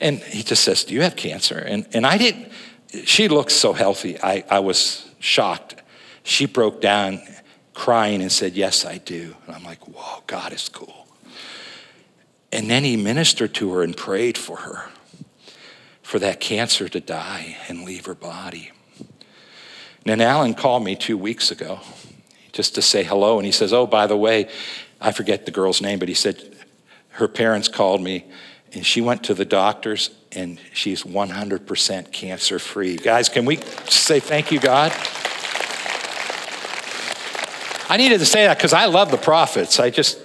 And 0.00 0.18
he 0.18 0.44
just 0.44 0.62
says, 0.62 0.84
Do 0.84 0.94
you 0.94 1.02
have 1.02 1.16
cancer? 1.16 1.58
And, 1.58 1.88
and 1.92 2.06
I 2.06 2.18
didn't, 2.18 2.52
she 3.04 3.26
looks 3.26 3.52
so 3.52 3.72
healthy. 3.72 4.16
I, 4.22 4.44
I 4.48 4.60
was 4.60 5.10
shocked. 5.18 5.74
She 6.22 6.46
broke 6.46 6.80
down 6.80 7.20
crying 7.74 8.22
and 8.22 8.30
said, 8.30 8.52
Yes, 8.52 8.84
I 8.84 8.98
do. 8.98 9.34
And 9.46 9.56
I'm 9.56 9.64
like, 9.64 9.80
Whoa, 9.88 10.22
God 10.28 10.52
is 10.52 10.68
cool. 10.68 11.08
And 12.52 12.70
then 12.70 12.84
he 12.84 12.96
ministered 12.96 13.54
to 13.54 13.72
her 13.72 13.82
and 13.82 13.96
prayed 13.96 14.38
for 14.38 14.58
her, 14.58 14.88
for 16.00 16.20
that 16.20 16.38
cancer 16.38 16.88
to 16.88 17.00
die 17.00 17.56
and 17.68 17.82
leave 17.82 18.06
her 18.06 18.14
body. 18.14 18.70
And 20.04 20.20
Alan 20.20 20.54
called 20.54 20.84
me 20.84 20.96
two 20.96 21.16
weeks 21.16 21.50
ago 21.50 21.80
just 22.52 22.74
to 22.74 22.82
say 22.82 23.02
hello. 23.02 23.38
And 23.38 23.46
he 23.46 23.52
says, 23.52 23.72
Oh, 23.72 23.86
by 23.86 24.06
the 24.06 24.16
way, 24.16 24.48
I 25.00 25.12
forget 25.12 25.46
the 25.46 25.52
girl's 25.52 25.80
name, 25.80 25.98
but 25.98 26.08
he 26.08 26.14
said 26.14 26.56
her 27.10 27.28
parents 27.28 27.68
called 27.68 28.00
me 28.00 28.24
and 28.72 28.86
she 28.86 29.00
went 29.00 29.24
to 29.24 29.34
the 29.34 29.44
doctors 29.44 30.10
and 30.32 30.58
she's 30.72 31.02
100% 31.02 32.12
cancer 32.12 32.58
free. 32.58 32.96
Guys, 32.96 33.28
can 33.28 33.44
we 33.44 33.56
say 33.88 34.18
thank 34.18 34.50
you, 34.50 34.58
God? 34.58 34.92
I 37.88 37.96
needed 37.98 38.20
to 38.20 38.26
say 38.26 38.46
that 38.46 38.56
because 38.56 38.72
I 38.72 38.86
love 38.86 39.10
the 39.10 39.18
prophets. 39.18 39.78
I 39.78 39.90
just 39.90 40.18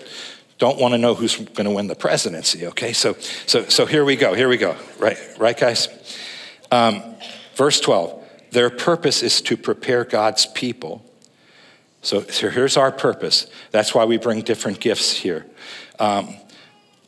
don't 0.58 0.80
want 0.80 0.94
to 0.94 0.98
know 0.98 1.14
who's 1.14 1.36
going 1.36 1.66
to 1.66 1.72
win 1.72 1.88
the 1.88 1.96
presidency. 1.96 2.68
Okay, 2.68 2.94
so 2.94 3.14
so 3.46 3.66
so 3.66 3.86
here 3.86 4.06
we 4.06 4.16
go. 4.16 4.34
Here 4.34 4.48
we 4.48 4.58
go. 4.58 4.78
Right, 4.98 5.18
right, 5.38 5.58
guys. 5.58 5.90
Um, 6.72 7.16
verse 7.56 7.82
12. 7.82 8.27
Their 8.58 8.72
purpose 8.72 9.22
is 9.22 9.40
to 9.42 9.56
prepare 9.56 10.04
God's 10.04 10.48
people 10.48 11.06
so, 12.02 12.22
so 12.22 12.50
here's 12.50 12.78
our 12.78 12.92
purpose. 12.92 13.48
That's 13.72 13.94
why 13.94 14.06
we 14.06 14.18
bring 14.18 14.42
different 14.42 14.80
gifts 14.80 15.12
here 15.12 15.46
um, 16.00 16.36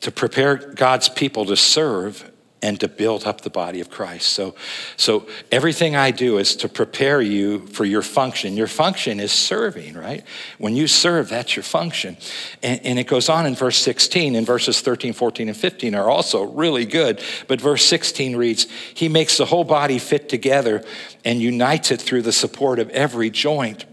to 0.00 0.10
prepare 0.10 0.56
God's 0.56 1.08
people 1.08 1.46
to 1.46 1.56
serve 1.56 2.29
and 2.62 2.78
to 2.80 2.88
build 2.88 3.26
up 3.26 3.40
the 3.40 3.50
body 3.50 3.80
of 3.80 3.90
Christ. 3.90 4.30
So, 4.30 4.54
so 4.96 5.26
everything 5.50 5.96
I 5.96 6.10
do 6.10 6.38
is 6.38 6.56
to 6.56 6.68
prepare 6.68 7.22
you 7.22 7.66
for 7.68 7.84
your 7.84 8.02
function. 8.02 8.56
Your 8.56 8.66
function 8.66 9.18
is 9.18 9.32
serving, 9.32 9.94
right? 9.94 10.24
When 10.58 10.76
you 10.76 10.86
serve, 10.86 11.28
that's 11.28 11.56
your 11.56 11.62
function. 11.62 12.16
And, 12.62 12.80
and, 12.84 12.98
it 12.98 13.06
goes 13.06 13.28
on 13.28 13.46
in 13.46 13.54
verse 13.54 13.78
16, 13.78 14.34
and 14.34 14.46
verses 14.46 14.80
13, 14.80 15.12
14, 15.14 15.48
and 15.48 15.56
15 15.56 15.94
are 15.94 16.10
also 16.10 16.42
really 16.42 16.84
good. 16.84 17.22
But 17.48 17.60
verse 17.60 17.84
16 17.84 18.36
reads, 18.36 18.66
He 18.94 19.08
makes 19.08 19.38
the 19.38 19.46
whole 19.46 19.64
body 19.64 19.98
fit 19.98 20.28
together 20.28 20.84
and 21.24 21.40
unites 21.40 21.90
it 21.90 22.00
through 22.00 22.22
the 22.22 22.32
support 22.32 22.78
of 22.78 22.90
every 22.90 23.30
joint 23.30 23.86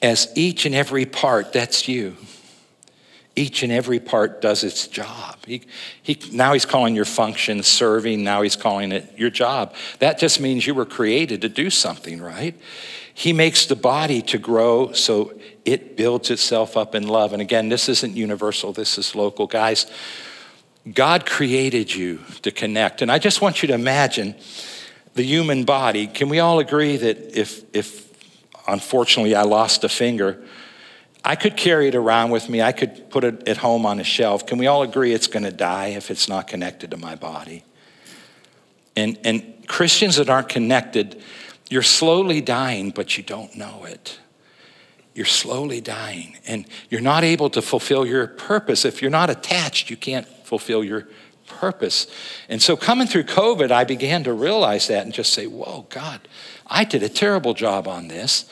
as 0.00 0.30
each 0.34 0.66
and 0.66 0.74
every 0.74 1.06
part, 1.06 1.52
that's 1.52 1.88
you. 1.88 2.16
Each 3.38 3.62
and 3.62 3.70
every 3.70 4.00
part 4.00 4.40
does 4.40 4.64
its 4.64 4.88
job. 4.88 5.36
He, 5.46 5.62
he, 6.02 6.18
now 6.32 6.54
he's 6.54 6.66
calling 6.66 6.94
your 6.94 7.04
function 7.04 7.62
serving, 7.62 8.24
now 8.24 8.42
he's 8.42 8.56
calling 8.56 8.90
it 8.90 9.12
your 9.16 9.30
job. 9.30 9.74
That 10.00 10.18
just 10.18 10.40
means 10.40 10.66
you 10.66 10.74
were 10.74 10.84
created 10.84 11.42
to 11.42 11.48
do 11.48 11.70
something, 11.70 12.20
right? 12.20 12.56
He 13.14 13.32
makes 13.32 13.66
the 13.66 13.76
body 13.76 14.22
to 14.22 14.38
grow 14.38 14.92
so 14.92 15.38
it 15.64 15.96
builds 15.96 16.30
itself 16.30 16.76
up 16.76 16.94
in 16.94 17.06
love. 17.06 17.32
And 17.32 17.40
again, 17.40 17.68
this 17.68 17.88
isn't 17.88 18.16
universal, 18.16 18.72
this 18.72 18.98
is 18.98 19.14
local. 19.14 19.46
Guys, 19.46 19.86
God 20.92 21.24
created 21.24 21.94
you 21.94 22.20
to 22.42 22.50
connect. 22.50 23.02
And 23.02 23.12
I 23.12 23.18
just 23.18 23.40
want 23.40 23.62
you 23.62 23.68
to 23.68 23.74
imagine 23.74 24.34
the 25.14 25.22
human 25.22 25.64
body. 25.64 26.06
Can 26.06 26.28
we 26.28 26.40
all 26.40 26.58
agree 26.58 26.96
that 26.96 27.38
if, 27.38 27.62
if 27.72 28.08
unfortunately, 28.68 29.34
I 29.34 29.42
lost 29.42 29.82
a 29.82 29.88
finger. 29.88 30.42
I 31.24 31.36
could 31.36 31.56
carry 31.56 31.88
it 31.88 31.94
around 31.94 32.30
with 32.30 32.48
me. 32.48 32.62
I 32.62 32.72
could 32.72 33.10
put 33.10 33.24
it 33.24 33.48
at 33.48 33.58
home 33.58 33.84
on 33.84 34.00
a 34.00 34.04
shelf. 34.04 34.46
Can 34.46 34.58
we 34.58 34.66
all 34.66 34.82
agree 34.82 35.12
it's 35.12 35.26
going 35.26 35.42
to 35.42 35.52
die 35.52 35.88
if 35.88 36.10
it's 36.10 36.28
not 36.28 36.46
connected 36.46 36.90
to 36.92 36.96
my 36.96 37.14
body? 37.14 37.64
And, 38.96 39.18
and 39.24 39.66
Christians 39.66 40.16
that 40.16 40.28
aren't 40.28 40.48
connected, 40.48 41.22
you're 41.68 41.82
slowly 41.82 42.40
dying, 42.40 42.90
but 42.90 43.16
you 43.16 43.22
don't 43.22 43.54
know 43.56 43.84
it. 43.84 44.18
You're 45.14 45.26
slowly 45.26 45.80
dying, 45.80 46.36
and 46.46 46.64
you're 46.90 47.00
not 47.00 47.24
able 47.24 47.50
to 47.50 47.60
fulfill 47.60 48.06
your 48.06 48.28
purpose. 48.28 48.84
If 48.84 49.02
you're 49.02 49.10
not 49.10 49.30
attached, 49.30 49.90
you 49.90 49.96
can't 49.96 50.26
fulfill 50.44 50.84
your 50.84 51.08
purpose. 51.48 52.06
And 52.48 52.62
so, 52.62 52.76
coming 52.76 53.08
through 53.08 53.24
COVID, 53.24 53.72
I 53.72 53.82
began 53.82 54.22
to 54.24 54.32
realize 54.32 54.86
that 54.88 55.04
and 55.04 55.12
just 55.12 55.32
say, 55.32 55.46
Whoa, 55.46 55.86
God, 55.90 56.20
I 56.66 56.84
did 56.84 57.02
a 57.02 57.08
terrible 57.08 57.54
job 57.54 57.88
on 57.88 58.06
this. 58.06 58.48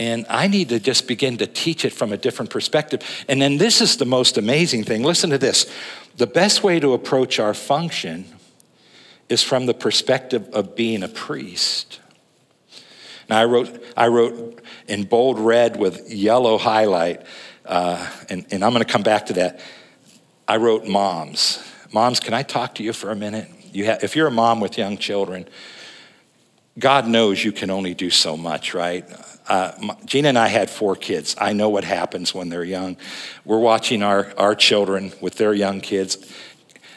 And 0.00 0.24
I 0.30 0.46
need 0.46 0.70
to 0.70 0.80
just 0.80 1.06
begin 1.06 1.36
to 1.36 1.46
teach 1.46 1.84
it 1.84 1.92
from 1.92 2.10
a 2.10 2.16
different 2.16 2.50
perspective. 2.50 3.02
And 3.28 3.40
then 3.40 3.58
this 3.58 3.82
is 3.82 3.98
the 3.98 4.06
most 4.06 4.38
amazing 4.38 4.84
thing. 4.84 5.02
Listen 5.02 5.28
to 5.28 5.36
this. 5.36 5.70
The 6.16 6.26
best 6.26 6.62
way 6.62 6.80
to 6.80 6.94
approach 6.94 7.38
our 7.38 7.52
function 7.52 8.24
is 9.28 9.42
from 9.42 9.66
the 9.66 9.74
perspective 9.74 10.48
of 10.54 10.74
being 10.74 11.02
a 11.02 11.08
priest. 11.08 12.00
Now, 13.28 13.40
I 13.40 13.44
wrote, 13.44 13.84
I 13.94 14.08
wrote 14.08 14.62
in 14.88 15.04
bold 15.04 15.38
red 15.38 15.76
with 15.76 16.10
yellow 16.10 16.56
highlight, 16.56 17.22
uh, 17.66 18.10
and, 18.30 18.46
and 18.50 18.64
I'm 18.64 18.72
going 18.72 18.82
to 18.82 18.90
come 18.90 19.02
back 19.02 19.26
to 19.26 19.34
that. 19.34 19.60
I 20.48 20.56
wrote 20.56 20.86
moms. 20.86 21.62
Moms, 21.92 22.20
can 22.20 22.32
I 22.32 22.42
talk 22.42 22.76
to 22.76 22.82
you 22.82 22.94
for 22.94 23.10
a 23.10 23.16
minute? 23.16 23.48
You 23.74 23.84
have, 23.84 24.02
if 24.02 24.16
you're 24.16 24.28
a 24.28 24.32
mom 24.32 24.60
with 24.60 24.78
young 24.78 24.96
children, 24.96 25.46
God 26.78 27.06
knows 27.06 27.44
you 27.44 27.52
can 27.52 27.68
only 27.68 27.92
do 27.92 28.08
so 28.08 28.34
much, 28.38 28.72
right? 28.72 29.04
Uh, 29.50 29.96
Gina 30.04 30.28
and 30.28 30.38
I 30.38 30.46
had 30.46 30.70
four 30.70 30.94
kids. 30.94 31.34
I 31.36 31.52
know 31.54 31.70
what 31.70 31.82
happens 31.82 32.32
when 32.32 32.50
they're 32.50 32.62
young. 32.62 32.96
We're 33.44 33.58
watching 33.58 34.00
our, 34.00 34.32
our 34.38 34.54
children 34.54 35.12
with 35.20 35.38
their 35.38 35.52
young 35.52 35.80
kids. 35.80 36.18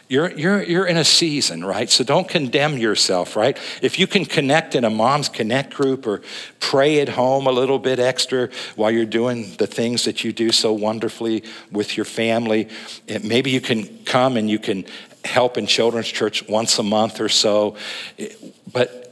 You're, 0.08 0.30
you're, 0.38 0.62
you're 0.62 0.86
in 0.86 0.98
a 0.98 1.04
season, 1.04 1.66
right? 1.66 1.90
So 1.90 2.04
don't 2.04 2.28
condemn 2.28 2.78
yourself, 2.78 3.36
right? 3.36 3.58
If 3.82 3.98
you 3.98 4.06
can 4.06 4.26
connect 4.26 4.76
in 4.76 4.84
a 4.84 4.92
mom's 4.92 5.30
connect 5.30 5.74
group 5.74 6.06
or 6.06 6.22
pray 6.60 7.02
at 7.02 7.10
home 7.10 7.48
a 7.48 7.52
little 7.52 7.80
bit 7.80 7.98
extra 7.98 8.50
while 8.76 8.92
you're 8.92 9.06
doing 9.06 9.56
the 9.58 9.66
things 9.66 10.06
that 10.06 10.24
you 10.24 10.32
do 10.32 10.52
so 10.52 10.74
wonderfully 10.74 11.44
with 11.72 11.98
your 11.98 12.06
family, 12.06 12.70
maybe 13.24 13.50
you 13.50 13.62
can 13.62 14.04
come 14.04 14.38
and 14.38 14.48
you 14.48 14.60
can 14.60 14.86
help 15.26 15.58
in 15.58 15.66
children's 15.66 16.08
church 16.08 16.48
once 16.48 16.78
a 16.78 16.84
month 16.84 17.20
or 17.20 17.30
so. 17.30 17.78
But 18.72 19.04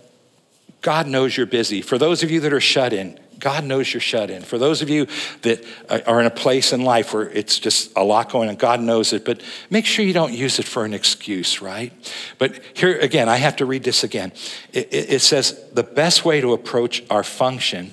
God 0.82 1.08
knows 1.08 1.36
you're 1.36 1.48
busy. 1.48 1.82
For 1.82 1.98
those 1.98 2.22
of 2.22 2.30
you 2.30 2.42
that 2.42 2.54
are 2.54 2.62
shut 2.62 2.94
in, 2.94 3.18
God 3.42 3.66
knows 3.66 3.94
you're 3.94 4.00
shut 4.00 4.30
in. 4.30 4.44
For 4.44 4.58
those 4.58 4.82
of 4.82 4.90
you 4.90 5.08
that 5.42 5.66
are 6.08 6.20
in 6.22 6.28
a 6.28 6.32
place 6.32 6.72
in 6.72 6.84
life 6.84 7.14
where 7.14 7.30
it's 7.30 7.60
just 7.60 7.92
a 7.98 8.04
lot 8.04 8.32
going 8.32 8.48
on, 8.48 8.56
God 8.56 8.80
knows 8.80 9.12
it, 9.12 9.26
but 9.26 9.42
make 9.70 9.86
sure 9.86 10.06
you 10.06 10.14
don't 10.14 10.34
use 10.34 10.60
it 10.60 10.66
for 10.66 10.86
an 10.86 10.94
excuse, 10.94 11.62
right? 11.62 11.92
But 12.38 12.62
here 12.74 12.98
again, 13.00 13.28
I 13.28 13.38
have 13.38 13.58
to 13.58 13.66
read 13.66 13.84
this 13.84 14.04
again. 14.04 14.32
It, 14.72 14.94
it, 14.94 15.14
it 15.14 15.20
says 15.22 15.62
the 15.74 15.84
best 15.84 16.24
way 16.24 16.40
to 16.40 16.54
approach 16.54 17.04
our 17.10 17.24
function, 17.24 17.92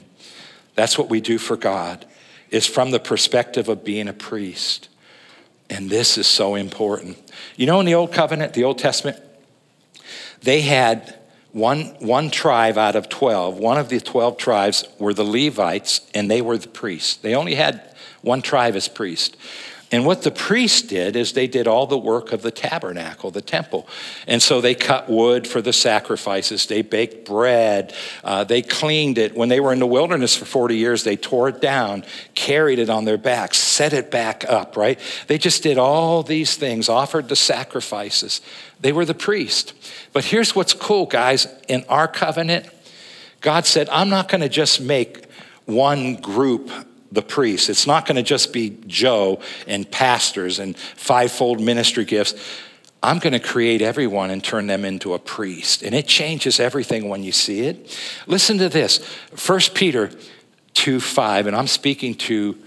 that's 0.74 0.96
what 0.96 1.08
we 1.08 1.20
do 1.20 1.38
for 1.38 1.56
God, 1.56 2.06
is 2.50 2.66
from 2.66 2.92
the 2.92 3.00
perspective 3.00 3.68
of 3.68 3.82
being 3.82 4.06
a 4.06 4.12
priest. 4.12 4.88
And 5.70 5.90
this 5.90 6.16
is 6.16 6.26
so 6.26 6.54
important. 6.54 7.18
You 7.56 7.66
know, 7.66 7.80
in 7.80 7.86
the 7.86 7.94
Old 7.94 8.12
Covenant, 8.12 8.54
the 8.54 8.64
Old 8.64 8.78
Testament, 8.78 9.18
they 10.42 10.60
had 10.60 11.17
one, 11.58 11.86
one 11.98 12.30
tribe 12.30 12.78
out 12.78 12.96
of 12.96 13.08
12, 13.08 13.58
one 13.58 13.78
of 13.78 13.88
the 13.88 14.00
12 14.00 14.36
tribes 14.36 14.84
were 14.98 15.12
the 15.12 15.24
Levites, 15.24 16.00
and 16.14 16.30
they 16.30 16.40
were 16.40 16.56
the 16.56 16.68
priests. 16.68 17.16
They 17.16 17.34
only 17.34 17.54
had 17.54 17.94
one 18.22 18.42
tribe 18.42 18.76
as 18.76 18.88
priest. 18.88 19.36
And 19.90 20.04
what 20.04 20.22
the 20.22 20.30
priests 20.30 20.82
did 20.82 21.16
is 21.16 21.32
they 21.32 21.46
did 21.46 21.66
all 21.66 21.86
the 21.86 21.96
work 21.96 22.32
of 22.32 22.42
the 22.42 22.50
tabernacle, 22.50 23.30
the 23.30 23.40
temple. 23.40 23.88
And 24.26 24.42
so 24.42 24.60
they 24.60 24.74
cut 24.74 25.08
wood 25.08 25.46
for 25.46 25.62
the 25.62 25.72
sacrifices, 25.72 26.66
they 26.66 26.82
baked 26.82 27.26
bread, 27.26 27.94
uh, 28.22 28.44
they 28.44 28.60
cleaned 28.60 29.16
it. 29.16 29.34
When 29.34 29.48
they 29.48 29.60
were 29.60 29.72
in 29.72 29.78
the 29.78 29.86
wilderness 29.86 30.36
for 30.36 30.44
40 30.44 30.76
years, 30.76 31.04
they 31.04 31.16
tore 31.16 31.48
it 31.48 31.62
down, 31.62 32.04
carried 32.34 32.78
it 32.78 32.90
on 32.90 33.06
their 33.06 33.16
backs, 33.16 33.56
set 33.56 33.94
it 33.94 34.10
back 34.10 34.44
up, 34.46 34.76
right? 34.76 35.00
They 35.26 35.38
just 35.38 35.62
did 35.62 35.78
all 35.78 36.22
these 36.22 36.56
things, 36.56 36.90
offered 36.90 37.28
the 37.28 37.36
sacrifices. 37.36 38.42
They 38.80 38.92
were 38.92 39.06
the 39.06 39.14
priest. 39.14 39.72
But 40.12 40.24
here's 40.24 40.54
what's 40.54 40.74
cool, 40.74 41.06
guys. 41.06 41.46
In 41.66 41.84
our 41.88 42.08
covenant, 42.08 42.68
God 43.40 43.64
said, 43.64 43.88
I'm 43.88 44.10
not 44.10 44.28
going 44.28 44.42
to 44.42 44.48
just 44.50 44.80
make 44.82 45.24
one 45.64 46.16
group 46.16 46.70
the 47.10 47.22
priests. 47.22 47.68
It's 47.68 47.86
not 47.86 48.06
going 48.06 48.16
to 48.16 48.22
just 48.22 48.52
be 48.52 48.78
Joe 48.86 49.40
and 49.66 49.90
pastors 49.90 50.58
and 50.58 50.76
fivefold 50.76 51.60
ministry 51.60 52.04
gifts. 52.04 52.34
I'm 53.02 53.18
going 53.18 53.32
to 53.32 53.40
create 53.40 53.80
everyone 53.80 54.30
and 54.30 54.42
turn 54.42 54.66
them 54.66 54.84
into 54.84 55.14
a 55.14 55.18
priest. 55.18 55.82
And 55.82 55.94
it 55.94 56.06
changes 56.06 56.58
everything 56.58 57.08
when 57.08 57.22
you 57.22 57.32
see 57.32 57.60
it. 57.60 57.98
Listen 58.26 58.58
to 58.58 58.68
this 58.68 59.04
1 59.46 59.60
Peter 59.74 60.10
2 60.74 61.00
5, 61.00 61.46
and 61.46 61.56
I'm 61.56 61.66
speaking 61.66 62.14
to 62.14 62.58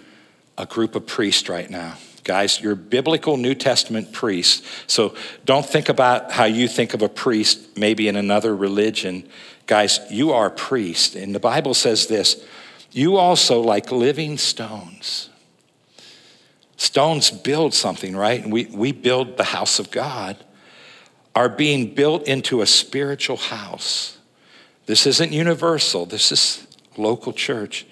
a 0.58 0.65
group 0.65 0.95
of 0.95 1.06
priests 1.06 1.49
right 1.49 1.69
now. 1.69 1.97
Guys, 2.23 2.62
you're 2.62 2.75
biblical 2.75 3.36
New 3.36 3.56
Testament 3.56 4.13
priests. 4.13 4.65
So 4.86 5.15
don't 5.43 5.65
think 5.65 5.89
about 5.89 6.32
how 6.32 6.45
you 6.45 6.67
think 6.67 6.93
of 6.93 7.01
a 7.01 7.10
priest 7.10 7.77
maybe 7.77 8.08
in 8.08 8.15
another 8.15 8.56
religion. 8.56 9.27
Guys, 9.65 9.99
you 10.10 10.32
are 10.32 10.49
priests. 10.49 11.15
And 11.15 11.34
the 11.34 11.39
Bible 11.39 11.73
says 11.73 12.08
this 12.08 12.45
you 12.91 13.17
also, 13.17 13.62
like 13.62 13.91
living 13.91 14.38
stones, 14.38 15.30
stones 16.77 17.32
build 17.32 17.73
something, 17.73 18.15
right? 18.15 18.43
And 18.43 18.51
we, 18.51 18.65
we 18.65 18.91
build 18.91 19.38
the 19.38 19.43
house 19.43 19.80
of 19.80 19.91
God, 19.91 20.38
are 21.34 21.49
being 21.49 21.93
built 21.93 22.27
into 22.27 22.62
a 22.62 22.65
spiritual 22.65 23.38
house. 23.38 24.17
This 24.86 25.08
isn't 25.08 25.32
universal, 25.32 26.06
this 26.06 26.32
is 26.32 26.67
local 26.97 27.32
church. 27.32 27.86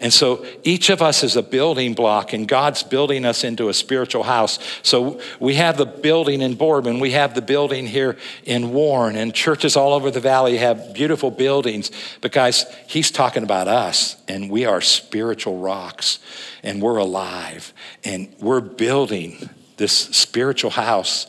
And 0.00 0.12
so 0.12 0.46
each 0.62 0.90
of 0.90 1.02
us 1.02 1.24
is 1.24 1.34
a 1.34 1.42
building 1.42 1.92
block, 1.92 2.32
and 2.32 2.46
God's 2.46 2.84
building 2.84 3.24
us 3.24 3.42
into 3.42 3.68
a 3.68 3.74
spiritual 3.74 4.22
house. 4.22 4.60
So 4.82 5.20
we 5.40 5.54
have 5.54 5.76
the 5.76 5.86
building 5.86 6.40
in 6.40 6.54
Boardman, 6.54 7.00
we 7.00 7.10
have 7.12 7.34
the 7.34 7.42
building 7.42 7.86
here 7.86 8.16
in 8.44 8.70
Warren, 8.72 9.16
and 9.16 9.34
churches 9.34 9.76
all 9.76 9.92
over 9.92 10.12
the 10.12 10.20
valley 10.20 10.58
have 10.58 10.94
beautiful 10.94 11.32
buildings. 11.32 11.90
But 12.20 12.30
guys, 12.30 12.64
He's 12.86 13.10
talking 13.10 13.42
about 13.42 13.66
us, 13.66 14.16
and 14.28 14.48
we 14.48 14.66
are 14.66 14.80
spiritual 14.80 15.58
rocks, 15.58 16.20
and 16.62 16.80
we're 16.80 16.98
alive, 16.98 17.72
and 18.04 18.32
we're 18.38 18.60
building 18.60 19.50
this 19.78 19.92
spiritual 19.92 20.70
house. 20.70 21.26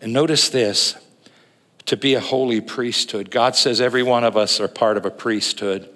And 0.00 0.12
notice 0.12 0.48
this 0.48 0.96
to 1.86 1.96
be 1.96 2.14
a 2.14 2.20
holy 2.20 2.60
priesthood. 2.60 3.30
God 3.30 3.54
says 3.54 3.80
every 3.80 4.02
one 4.02 4.24
of 4.24 4.36
us 4.36 4.60
are 4.60 4.68
part 4.68 4.96
of 4.96 5.06
a 5.06 5.10
priesthood. 5.10 5.88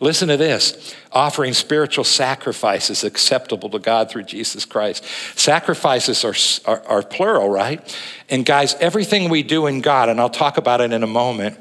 Listen 0.00 0.28
to 0.28 0.38
this 0.38 0.94
offering 1.12 1.52
spiritual 1.52 2.04
sacrifices 2.04 3.04
acceptable 3.04 3.68
to 3.68 3.78
God 3.78 4.10
through 4.10 4.22
Jesus 4.22 4.64
Christ. 4.64 5.04
Sacrifices 5.36 6.24
are, 6.24 6.70
are, 6.70 6.86
are, 6.86 7.02
plural, 7.02 7.50
right? 7.50 7.96
And 8.28 8.46
guys, 8.46 8.74
everything 8.76 9.28
we 9.28 9.42
do 9.42 9.66
in 9.66 9.82
God, 9.82 10.08
and 10.08 10.20
I'll 10.20 10.30
talk 10.30 10.56
about 10.56 10.80
it 10.80 10.92
in 10.92 11.02
a 11.02 11.08
moment, 11.08 11.58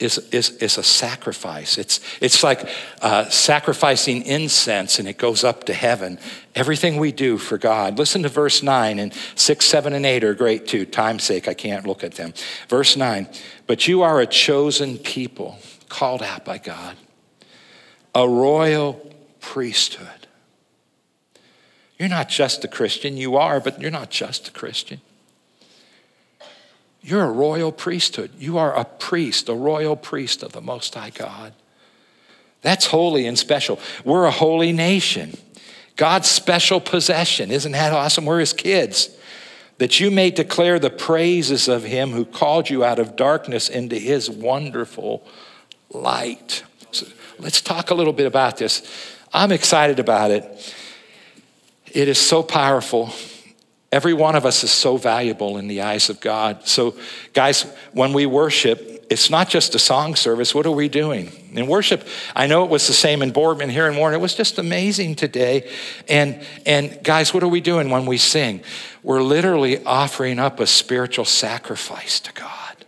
is, 0.00 0.18
is, 0.30 0.50
is 0.58 0.78
a 0.78 0.82
sacrifice. 0.82 1.76
It's, 1.76 2.00
it's 2.20 2.42
like 2.42 2.68
uh, 3.02 3.28
sacrificing 3.28 4.22
incense 4.22 4.98
and 4.98 5.06
it 5.06 5.18
goes 5.18 5.44
up 5.44 5.64
to 5.64 5.74
heaven. 5.74 6.18
Everything 6.54 6.96
we 6.96 7.12
do 7.12 7.36
for 7.36 7.58
God. 7.58 7.98
Listen 7.98 8.22
to 8.22 8.28
verse 8.28 8.62
9, 8.62 8.98
and 8.98 9.12
6, 9.34 9.64
7, 9.64 9.92
and 9.92 10.06
8 10.06 10.24
are 10.24 10.34
great 10.34 10.66
too. 10.66 10.86
Time's 10.86 11.24
sake, 11.24 11.46
I 11.46 11.54
can't 11.54 11.86
look 11.86 12.02
at 12.02 12.14
them. 12.14 12.32
Verse 12.68 12.96
9, 12.96 13.28
but 13.66 13.86
you 13.86 14.02
are 14.02 14.20
a 14.20 14.26
chosen 14.26 14.98
people, 14.98 15.58
called 15.88 16.22
out 16.22 16.44
by 16.44 16.58
God 16.58 16.96
a 18.14 18.28
royal 18.28 19.14
priesthood. 19.40 20.26
You're 21.98 22.08
not 22.08 22.28
just 22.28 22.64
a 22.64 22.68
Christian. 22.68 23.16
You 23.16 23.36
are, 23.36 23.60
but 23.60 23.80
you're 23.80 23.90
not 23.90 24.10
just 24.10 24.48
a 24.48 24.50
Christian. 24.52 25.00
You're 27.00 27.24
a 27.24 27.30
royal 27.30 27.72
priesthood. 27.72 28.30
You 28.38 28.58
are 28.58 28.74
a 28.74 28.84
priest, 28.84 29.48
a 29.48 29.54
royal 29.54 29.96
priest 29.96 30.42
of 30.42 30.52
the 30.52 30.60
Most 30.60 30.94
High 30.94 31.10
God. 31.10 31.52
That's 32.62 32.86
holy 32.86 33.26
and 33.26 33.38
special. 33.38 33.78
We're 34.04 34.24
a 34.24 34.30
holy 34.30 34.72
nation, 34.72 35.36
God's 35.96 36.28
special 36.28 36.80
possession. 36.80 37.50
Isn't 37.50 37.72
that 37.72 37.92
awesome? 37.92 38.24
We're 38.24 38.40
His 38.40 38.52
kids. 38.52 39.10
That 39.78 40.00
you 40.00 40.10
may 40.10 40.32
declare 40.32 40.80
the 40.80 40.90
praises 40.90 41.68
of 41.68 41.84
Him 41.84 42.10
who 42.10 42.24
called 42.24 42.68
you 42.68 42.84
out 42.84 42.98
of 42.98 43.14
darkness 43.14 43.68
into 43.68 43.96
His 43.96 44.28
wonderful 44.28 45.24
light. 45.90 46.64
So 46.92 47.06
let's 47.38 47.60
talk 47.60 47.90
a 47.90 47.94
little 47.94 48.12
bit 48.12 48.26
about 48.26 48.56
this. 48.56 48.82
I'm 49.32 49.52
excited 49.52 49.98
about 49.98 50.30
it. 50.30 50.74
It 51.92 52.08
is 52.08 52.18
so 52.18 52.42
powerful. 52.42 53.10
Every 53.90 54.12
one 54.12 54.36
of 54.36 54.44
us 54.44 54.64
is 54.64 54.70
so 54.70 54.96
valuable 54.96 55.56
in 55.56 55.68
the 55.68 55.82
eyes 55.82 56.10
of 56.10 56.20
God. 56.20 56.66
So, 56.66 56.94
guys, 57.32 57.62
when 57.92 58.12
we 58.12 58.26
worship, 58.26 59.06
it's 59.08 59.30
not 59.30 59.48
just 59.48 59.74
a 59.74 59.78
song 59.78 60.14
service. 60.14 60.54
What 60.54 60.66
are 60.66 60.72
we 60.72 60.88
doing? 60.88 61.32
In 61.52 61.66
worship, 61.66 62.06
I 62.36 62.46
know 62.46 62.64
it 62.64 62.70
was 62.70 62.86
the 62.86 62.92
same 62.92 63.22
in 63.22 63.30
Boardman 63.30 63.70
here 63.70 63.86
in 63.88 63.96
Warren. 63.96 64.14
It 64.14 64.20
was 64.20 64.34
just 64.34 64.58
amazing 64.58 65.14
today. 65.14 65.70
And, 66.08 66.44
and 66.66 67.02
guys, 67.02 67.32
what 67.32 67.42
are 67.42 67.48
we 67.48 67.62
doing 67.62 67.88
when 67.88 68.04
we 68.04 68.18
sing? 68.18 68.60
We're 69.02 69.22
literally 69.22 69.82
offering 69.84 70.38
up 70.38 70.60
a 70.60 70.66
spiritual 70.66 71.24
sacrifice 71.24 72.20
to 72.20 72.32
God. 72.34 72.84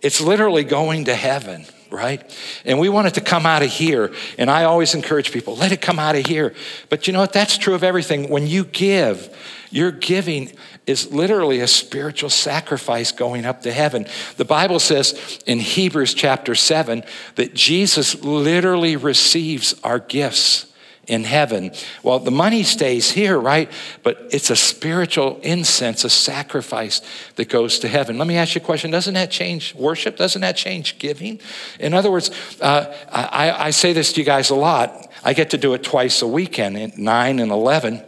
It's 0.00 0.20
literally 0.20 0.64
going 0.64 1.04
to 1.04 1.14
heaven 1.14 1.66
right? 1.92 2.22
And 2.64 2.78
we 2.78 2.88
want 2.88 3.06
it 3.06 3.14
to 3.14 3.20
come 3.20 3.46
out 3.46 3.62
of 3.62 3.70
here. 3.70 4.12
And 4.38 4.50
I 4.50 4.64
always 4.64 4.94
encourage 4.94 5.30
people, 5.32 5.56
let 5.56 5.72
it 5.72 5.80
come 5.80 5.98
out 5.98 6.16
of 6.16 6.26
here. 6.26 6.54
But 6.88 7.06
you 7.06 7.12
know 7.12 7.20
what? 7.20 7.32
That's 7.32 7.58
true 7.58 7.74
of 7.74 7.84
everything. 7.84 8.30
When 8.30 8.46
you 8.46 8.64
give, 8.64 9.36
your 9.70 9.90
giving 9.90 10.52
is 10.86 11.12
literally 11.12 11.60
a 11.60 11.66
spiritual 11.66 12.30
sacrifice 12.30 13.12
going 13.12 13.44
up 13.44 13.62
to 13.62 13.72
heaven. 13.72 14.06
The 14.36 14.44
Bible 14.44 14.80
says 14.80 15.40
in 15.46 15.60
Hebrews 15.60 16.14
chapter 16.14 16.54
7 16.54 17.04
that 17.36 17.54
Jesus 17.54 18.22
literally 18.22 18.96
receives 18.96 19.74
our 19.84 19.98
gifts 19.98 20.71
in 21.12 21.24
heaven. 21.24 21.70
Well, 22.02 22.18
the 22.18 22.30
money 22.30 22.62
stays 22.62 23.10
here, 23.10 23.38
right? 23.38 23.70
But 24.02 24.28
it's 24.30 24.48
a 24.48 24.56
spiritual 24.56 25.38
incense, 25.42 26.04
a 26.04 26.10
sacrifice 26.10 27.02
that 27.36 27.50
goes 27.50 27.78
to 27.80 27.88
heaven. 27.88 28.16
Let 28.16 28.26
me 28.26 28.36
ask 28.38 28.54
you 28.54 28.62
a 28.62 28.64
question 28.64 28.90
Doesn't 28.90 29.12
that 29.14 29.30
change 29.30 29.74
worship? 29.74 30.16
Doesn't 30.16 30.40
that 30.40 30.56
change 30.56 30.98
giving? 30.98 31.38
In 31.78 31.92
other 31.92 32.10
words, 32.10 32.30
uh, 32.62 32.92
I, 33.10 33.66
I 33.66 33.70
say 33.70 33.92
this 33.92 34.14
to 34.14 34.20
you 34.20 34.24
guys 34.24 34.48
a 34.48 34.54
lot. 34.54 35.12
I 35.22 35.34
get 35.34 35.50
to 35.50 35.58
do 35.58 35.74
it 35.74 35.82
twice 35.82 36.22
a 36.22 36.26
weekend, 36.26 36.96
9 36.96 37.38
and 37.38 37.52
11. 37.52 38.02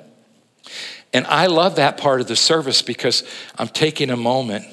And 1.13 1.27
I 1.27 1.47
love 1.47 1.77
that 1.77 1.99
part 1.99 2.23
of 2.23 2.27
the 2.27 2.37
service 2.37 2.81
because 2.81 3.23
I'm 3.59 3.69
taking 3.69 4.11
a 4.11 4.17
moment 4.17 4.67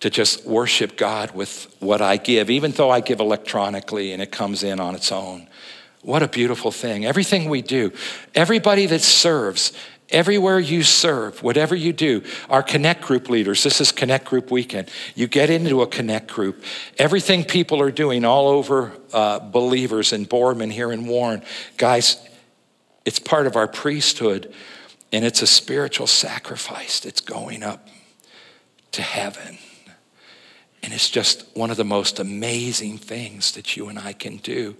to 0.00 0.10
just 0.10 0.44
worship 0.44 0.98
God 0.98 1.34
with 1.34 1.74
what 1.80 2.02
I 2.02 2.18
give, 2.18 2.50
even 2.50 2.72
though 2.72 2.90
I 2.90 3.00
give 3.00 3.20
electronically 3.20 4.12
and 4.12 4.20
it 4.20 4.30
comes 4.30 4.62
in 4.62 4.78
on 4.78 4.94
its 4.94 5.10
own. 5.10 5.48
What 6.02 6.22
a 6.22 6.28
beautiful 6.28 6.72
thing. 6.72 7.04
Everything 7.04 7.48
we 7.48 7.62
do, 7.62 7.92
everybody 8.34 8.86
that 8.86 9.02
serves, 9.02 9.72
everywhere 10.10 10.58
you 10.58 10.82
serve, 10.82 11.42
whatever 11.44 11.76
you 11.76 11.92
do, 11.92 12.22
our 12.50 12.62
Connect 12.62 13.02
Group 13.02 13.30
leaders, 13.30 13.62
this 13.62 13.80
is 13.80 13.92
Connect 13.92 14.24
Group 14.24 14.50
weekend. 14.50 14.90
You 15.14 15.28
get 15.28 15.48
into 15.48 15.80
a 15.80 15.86
Connect 15.86 16.30
Group. 16.30 16.64
Everything 16.98 17.44
people 17.44 17.80
are 17.80 17.92
doing 17.92 18.24
all 18.24 18.48
over 18.48 18.92
uh, 19.12 19.38
believers 19.38 20.12
in 20.12 20.24
Boardman 20.24 20.70
here 20.70 20.90
in 20.90 21.06
Warren, 21.06 21.42
guys, 21.76 22.16
it's 23.04 23.20
part 23.20 23.46
of 23.46 23.54
our 23.56 23.68
priesthood 23.68 24.52
and 25.12 25.24
it's 25.24 25.42
a 25.42 25.46
spiritual 25.46 26.06
sacrifice 26.06 27.00
that's 27.00 27.20
going 27.20 27.62
up 27.62 27.88
to 28.92 29.02
heaven. 29.02 29.58
And 30.82 30.92
it's 30.92 31.10
just 31.10 31.44
one 31.54 31.70
of 31.70 31.76
the 31.76 31.84
most 31.84 32.18
amazing 32.18 32.98
things 32.98 33.52
that 33.52 33.76
you 33.76 33.88
and 33.88 33.98
I 33.98 34.14
can 34.14 34.38
do 34.38 34.76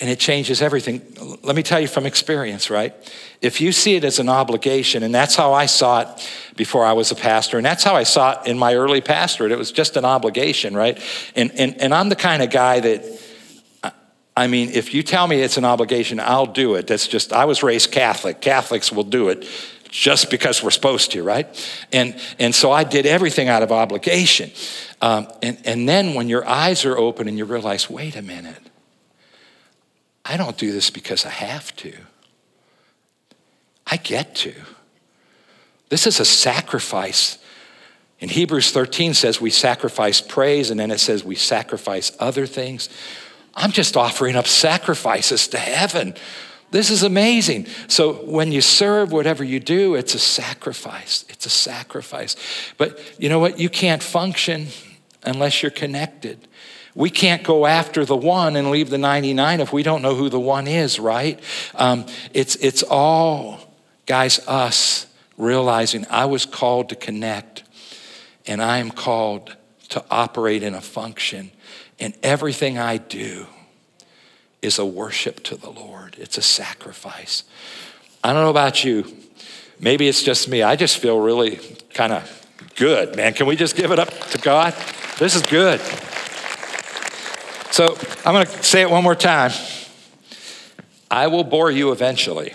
and 0.00 0.10
it 0.10 0.18
changes 0.18 0.62
everything. 0.62 1.02
Let 1.42 1.56
me 1.56 1.62
tell 1.62 1.80
you 1.80 1.88
from 1.88 2.06
experience, 2.06 2.70
right? 2.70 2.94
If 3.40 3.60
you 3.60 3.72
see 3.72 3.96
it 3.96 4.04
as 4.04 4.18
an 4.18 4.28
obligation, 4.28 5.02
and 5.02 5.14
that's 5.14 5.36
how 5.36 5.52
I 5.52 5.66
saw 5.66 6.00
it 6.00 6.30
before 6.56 6.84
I 6.84 6.92
was 6.92 7.10
a 7.10 7.14
pastor, 7.14 7.56
and 7.56 7.66
that's 7.66 7.84
how 7.84 7.94
I 7.94 8.02
saw 8.04 8.40
it 8.40 8.48
in 8.48 8.58
my 8.58 8.74
early 8.74 9.00
pastorate, 9.00 9.52
it 9.52 9.58
was 9.58 9.72
just 9.72 9.96
an 9.96 10.04
obligation, 10.04 10.76
right? 10.76 11.00
And, 11.36 11.52
and, 11.52 11.80
and 11.80 11.94
I'm 11.94 12.08
the 12.08 12.16
kind 12.16 12.42
of 12.42 12.50
guy 12.50 12.80
that, 12.80 13.04
I 14.36 14.46
mean, 14.46 14.70
if 14.70 14.94
you 14.94 15.02
tell 15.02 15.26
me 15.26 15.42
it's 15.42 15.58
an 15.58 15.64
obligation, 15.64 16.18
I'll 16.18 16.46
do 16.46 16.74
it. 16.76 16.86
That's 16.86 17.06
just, 17.06 17.32
I 17.32 17.44
was 17.44 17.62
raised 17.62 17.92
Catholic. 17.92 18.40
Catholics 18.40 18.90
will 18.90 19.04
do 19.04 19.28
it 19.28 19.46
just 19.90 20.30
because 20.30 20.62
we're 20.62 20.70
supposed 20.70 21.12
to, 21.12 21.22
right? 21.22 21.46
And, 21.92 22.18
and 22.38 22.54
so 22.54 22.72
I 22.72 22.82
did 22.82 23.04
everything 23.04 23.48
out 23.48 23.62
of 23.62 23.70
obligation. 23.70 24.50
Um, 25.02 25.28
and, 25.42 25.58
and 25.66 25.86
then 25.86 26.14
when 26.14 26.30
your 26.30 26.48
eyes 26.48 26.86
are 26.86 26.96
open 26.96 27.28
and 27.28 27.36
you 27.36 27.44
realize, 27.44 27.90
wait 27.90 28.16
a 28.16 28.22
minute, 28.22 28.71
I 30.32 30.38
don't 30.38 30.56
do 30.56 30.72
this 30.72 30.88
because 30.88 31.26
I 31.26 31.28
have 31.28 31.76
to. 31.76 31.92
I 33.86 33.98
get 33.98 34.34
to. 34.36 34.54
This 35.90 36.06
is 36.06 36.20
a 36.20 36.24
sacrifice. 36.24 37.36
In 38.18 38.30
Hebrews 38.30 38.70
13 38.70 39.12
says 39.12 39.42
we 39.42 39.50
sacrifice 39.50 40.22
praise, 40.22 40.70
and 40.70 40.80
then 40.80 40.90
it 40.90 41.00
says 41.00 41.22
we 41.22 41.34
sacrifice 41.34 42.12
other 42.18 42.46
things. 42.46 42.88
I'm 43.54 43.72
just 43.72 43.94
offering 43.94 44.34
up 44.34 44.46
sacrifices 44.46 45.48
to 45.48 45.58
heaven. 45.58 46.14
This 46.70 46.88
is 46.88 47.02
amazing. 47.02 47.66
So 47.88 48.14
when 48.24 48.52
you 48.52 48.62
serve, 48.62 49.12
whatever 49.12 49.44
you 49.44 49.60
do, 49.60 49.96
it's 49.96 50.14
a 50.14 50.18
sacrifice. 50.18 51.26
It's 51.28 51.44
a 51.44 51.50
sacrifice. 51.50 52.36
But 52.78 52.98
you 53.18 53.28
know 53.28 53.38
what? 53.38 53.60
You 53.60 53.68
can't 53.68 54.02
function 54.02 54.68
unless 55.24 55.62
you're 55.62 55.70
connected. 55.70 56.48
We 56.94 57.08
can't 57.10 57.42
go 57.42 57.64
after 57.66 58.04
the 58.04 58.16
one 58.16 58.56
and 58.56 58.70
leave 58.70 58.90
the 58.90 58.98
99 58.98 59.60
if 59.60 59.72
we 59.72 59.82
don't 59.82 60.02
know 60.02 60.14
who 60.14 60.28
the 60.28 60.40
one 60.40 60.66
is, 60.66 60.98
right? 60.98 61.40
Um, 61.74 62.06
it's, 62.34 62.56
it's 62.56 62.82
all, 62.82 63.60
guys, 64.06 64.46
us 64.46 65.06
realizing 65.38 66.06
I 66.10 66.26
was 66.26 66.44
called 66.44 66.90
to 66.90 66.96
connect 66.96 67.62
and 68.46 68.62
I 68.62 68.78
am 68.78 68.90
called 68.90 69.56
to 69.90 70.04
operate 70.10 70.62
in 70.62 70.74
a 70.74 70.80
function. 70.80 71.50
And 71.98 72.14
everything 72.22 72.78
I 72.78 72.98
do 72.98 73.46
is 74.60 74.78
a 74.78 74.86
worship 74.86 75.42
to 75.44 75.56
the 75.56 75.70
Lord, 75.70 76.16
it's 76.18 76.38
a 76.38 76.42
sacrifice. 76.42 77.44
I 78.22 78.32
don't 78.32 78.42
know 78.42 78.50
about 78.50 78.84
you. 78.84 79.04
Maybe 79.80 80.06
it's 80.06 80.22
just 80.22 80.48
me. 80.48 80.62
I 80.62 80.76
just 80.76 80.98
feel 80.98 81.18
really 81.18 81.58
kind 81.94 82.12
of 82.12 82.46
good, 82.76 83.16
man. 83.16 83.34
Can 83.34 83.46
we 83.46 83.56
just 83.56 83.74
give 83.74 83.90
it 83.90 83.98
up 83.98 84.10
to 84.30 84.38
God? 84.38 84.74
This 85.18 85.34
is 85.34 85.42
good. 85.42 85.80
So 87.72 87.96
I'm 88.26 88.34
going 88.34 88.44
to 88.44 88.62
say 88.62 88.82
it 88.82 88.90
one 88.90 89.02
more 89.02 89.14
time. 89.14 89.50
I 91.10 91.28
will 91.28 91.42
bore 91.42 91.70
you 91.70 91.90
eventually. 91.90 92.52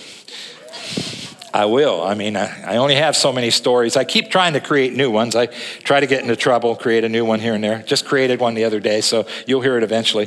I 1.52 1.66
will. 1.66 2.04
I 2.04 2.14
mean, 2.14 2.38
I, 2.38 2.74
I, 2.74 2.78
only 2.78 2.94
have 2.94 3.16
so 3.16 3.34
many 3.34 3.50
stories. 3.50 3.98
I 3.98 4.04
keep 4.04 4.30
trying 4.30 4.54
to 4.54 4.60
create 4.60 4.94
new 4.94 5.10
ones. 5.10 5.36
I 5.36 5.48
try 5.48 6.00
to 6.00 6.06
get 6.06 6.22
into 6.22 6.36
trouble, 6.36 6.76
create 6.76 7.04
a 7.04 7.10
new 7.10 7.26
one 7.26 7.40
here 7.40 7.56
and 7.56 7.64
there. 7.64 7.82
Just 7.82 8.06
created 8.06 8.40
one 8.40 8.54
the 8.54 8.66
other 8.66 8.80
day, 8.80 9.02
so 9.02 9.26
you'll 9.48 9.62
hear 9.62 9.76
it 9.76 9.84
eventually. 9.84 10.26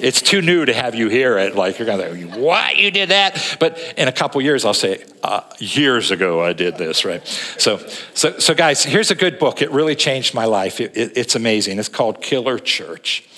It's 0.00 0.20
too 0.20 0.42
new 0.42 0.64
to 0.64 0.72
have 0.72 0.96
you 0.96 1.08
hear 1.08 1.38
it. 1.38 1.54
Like, 1.54 1.78
you're 1.78 1.86
going 1.86 2.00
to 2.00 2.40
what? 2.40 2.76
You 2.76 2.90
did 2.90 3.10
that? 3.10 3.58
But 3.60 3.78
in 3.96 4.08
a 4.08 4.12
couple 4.12 4.42
years, 4.42 4.64
I'll 4.64 4.74
say, 4.74 5.04
uh, 5.22 5.42
years 5.58 6.10
ago, 6.10 6.42
I 6.42 6.52
did 6.52 6.78
this, 6.78 7.04
right? 7.04 7.24
So, 7.58 7.78
so, 8.14 8.40
so, 8.40 8.54
guys, 8.54 8.82
here's 8.82 9.12
a 9.12 9.16
good 9.16 9.38
book. 9.38 9.62
It 9.62 9.70
really 9.70 9.94
changed 9.94 10.34
my 10.34 10.46
life. 10.46 10.80
It, 10.80 10.96
it, 10.96 11.16
it's 11.16 11.36
amazing. 11.36 11.78
It's 11.78 11.88
called 11.88 12.20
Killer 12.20 12.58
Church. 12.58 13.28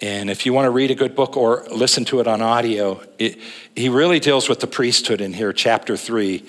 And 0.00 0.28
if 0.28 0.44
you 0.44 0.52
want 0.52 0.66
to 0.66 0.70
read 0.70 0.90
a 0.90 0.94
good 0.94 1.14
book 1.14 1.36
or 1.36 1.64
listen 1.70 2.04
to 2.06 2.20
it 2.20 2.26
on 2.26 2.42
audio, 2.42 3.02
it, 3.18 3.38
he 3.74 3.88
really 3.88 4.20
deals 4.20 4.48
with 4.48 4.60
the 4.60 4.66
priesthood 4.66 5.20
in 5.22 5.32
here, 5.32 5.52
chapter 5.54 5.96
three. 5.96 6.44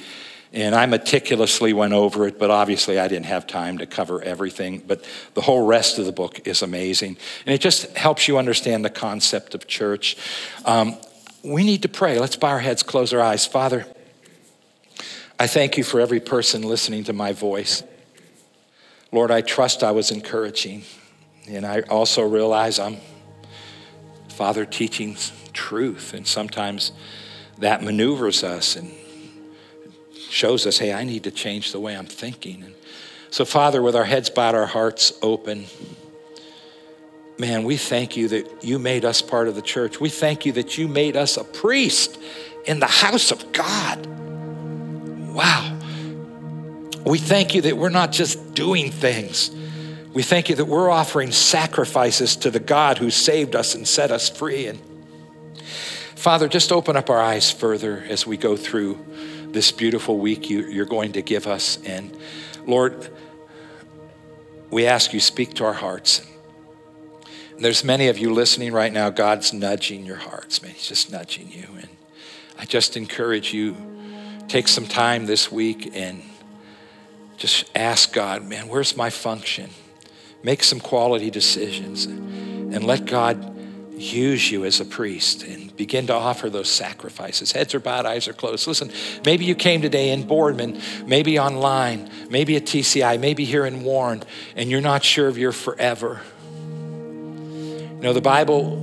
And 0.53 0.75
I 0.75 0.85
meticulously 0.85 1.73
went 1.73 1.93
over 1.93 2.27
it, 2.27 2.39
but 2.39 2.49
obviously 2.49 2.99
I 2.99 3.07
didn't 3.07 3.25
have 3.25 3.47
time 3.47 3.77
to 3.77 3.85
cover 3.85 4.21
everything. 4.21 4.79
But 4.85 5.05
the 5.33 5.41
whole 5.41 5.65
rest 5.65 5.99
of 5.99 6.05
the 6.05 6.11
book 6.11 6.47
is 6.47 6.61
amazing. 6.61 7.17
And 7.45 7.53
it 7.53 7.61
just 7.61 7.95
helps 7.95 8.27
you 8.27 8.37
understand 8.37 8.83
the 8.83 8.89
concept 8.89 9.55
of 9.55 9.67
church. 9.67 10.17
Um, 10.65 10.97
we 11.43 11.63
need 11.63 11.83
to 11.83 11.89
pray. 11.89 12.19
Let's 12.19 12.35
bow 12.35 12.49
our 12.49 12.59
heads, 12.59 12.83
close 12.83 13.13
our 13.13 13.21
eyes. 13.21 13.45
Father, 13.45 13.85
I 15.39 15.47
thank 15.47 15.77
you 15.77 15.83
for 15.83 15.99
every 16.01 16.19
person 16.19 16.63
listening 16.63 17.03
to 17.05 17.13
my 17.13 17.31
voice. 17.31 17.83
Lord, 19.11 19.31
I 19.31 19.41
trust 19.41 19.83
I 19.83 19.91
was 19.91 20.11
encouraging. 20.11 20.83
And 21.47 21.65
I 21.65 21.81
also 21.81 22.27
realize 22.27 22.79
I'm 22.79 22.97
Father 24.37 24.65
teaching 24.67 25.17
truth, 25.51 26.13
and 26.13 26.27
sometimes 26.27 26.91
that 27.57 27.81
maneuvers 27.81 28.43
us 28.43 28.75
and 28.75 28.91
shows 30.13 30.67
us, 30.67 30.77
hey, 30.77 30.93
I 30.93 31.03
need 31.05 31.23
to 31.23 31.31
change 31.31 31.71
the 31.71 31.79
way 31.79 31.97
I'm 31.97 32.05
thinking. 32.05 32.61
And 32.61 32.75
so, 33.31 33.45
Father, 33.45 33.81
with 33.81 33.95
our 33.95 34.05
heads 34.05 34.29
bowed, 34.29 34.53
our 34.53 34.67
hearts 34.67 35.11
open, 35.23 35.65
man, 37.39 37.63
we 37.63 37.77
thank 37.77 38.15
you 38.15 38.27
that 38.27 38.63
you 38.63 38.77
made 38.77 39.05
us 39.05 39.23
part 39.23 39.47
of 39.47 39.55
the 39.55 39.63
church. 39.63 39.99
We 39.99 40.09
thank 40.09 40.45
you 40.45 40.51
that 40.51 40.77
you 40.77 40.87
made 40.87 41.17
us 41.17 41.37
a 41.37 41.43
priest 41.43 42.19
in 42.67 42.79
the 42.79 42.85
house 42.85 43.31
of 43.31 43.51
God. 43.53 44.05
Wow. 45.33 45.79
We 47.07 47.17
thank 47.17 47.55
you 47.55 47.61
that 47.63 47.75
we're 47.75 47.89
not 47.89 48.11
just 48.11 48.53
doing 48.53 48.91
things 48.91 49.49
we 50.17 50.23
thank 50.23 50.49
you 50.49 50.55
that 50.55 50.65
we're 50.65 50.89
offering 50.89 51.31
sacrifices 51.31 52.37
to 52.37 52.49
the 52.49 52.59
God 52.59 52.97
who 52.97 53.11
saved 53.11 53.55
us 53.55 53.75
and 53.75 53.87
set 53.87 54.09
us 54.09 54.27
free. 54.27 54.65
And 54.65 54.81
Father, 56.15 56.47
just 56.47 56.71
open 56.71 56.97
up 56.97 57.11
our 57.11 57.21
eyes 57.21 57.51
further 57.51 58.03
as 58.09 58.25
we 58.25 58.35
go 58.35 58.57
through 58.57 58.97
this 59.51 59.71
beautiful 59.71 60.17
week 60.17 60.49
you, 60.49 60.81
are 60.81 60.85
going 60.85 61.11
to 61.11 61.21
give 61.21 61.45
us. 61.45 61.77
And 61.85 62.17
Lord, 62.65 63.11
we 64.71 64.87
ask 64.87 65.13
you, 65.13 65.19
speak 65.19 65.53
to 65.53 65.65
our 65.65 65.73
hearts. 65.73 66.25
And 67.55 67.63
there's 67.63 67.83
many 67.83 68.07
of 68.07 68.17
you 68.17 68.33
listening 68.33 68.73
right 68.73 68.91
now, 68.91 69.11
God's 69.11 69.53
nudging 69.53 70.03
your 70.03 70.15
hearts, 70.15 70.63
man. 70.63 70.71
He's 70.71 70.87
just 70.87 71.11
nudging 71.11 71.51
you. 71.51 71.67
And 71.79 71.89
I 72.57 72.65
just 72.65 72.97
encourage 72.97 73.53
you, 73.53 73.77
take 74.47 74.67
some 74.67 74.87
time 74.87 75.27
this 75.27 75.51
week 75.51 75.91
and 75.93 76.23
just 77.37 77.69
ask 77.75 78.11
God, 78.13 78.43
man, 78.43 78.67
where's 78.67 78.97
my 78.97 79.11
function? 79.11 79.69
Make 80.43 80.63
some 80.63 80.79
quality 80.79 81.29
decisions 81.29 82.05
and 82.05 82.83
let 82.83 83.05
God 83.05 83.55
use 83.99 84.51
you 84.51 84.65
as 84.65 84.79
a 84.79 84.85
priest 84.85 85.43
and 85.43 85.75
begin 85.75 86.07
to 86.07 86.13
offer 86.13 86.49
those 86.49 86.69
sacrifices. 86.69 87.51
Heads 87.51 87.73
are 87.73 87.79
bowed, 87.79 88.05
eyes 88.05 88.27
are 88.27 88.33
closed. 88.33 88.67
Listen, 88.67 88.91
maybe 89.25 89.45
you 89.45 89.55
came 89.55 89.81
today 89.81 90.11
in 90.11 90.27
Boardman, 90.27 90.79
maybe 91.05 91.39
online, 91.39 92.09
maybe 92.29 92.55
at 92.55 92.63
TCI, 92.63 93.19
maybe 93.19 93.45
here 93.45 93.65
in 93.65 93.83
Warren, 93.83 94.23
and 94.55 94.69
you're 94.69 94.81
not 94.81 95.03
sure 95.03 95.27
of 95.27 95.37
your 95.37 95.51
forever. 95.51 96.21
You 96.61 98.03
know, 98.03 98.13
the 98.13 98.21
Bible 98.21 98.75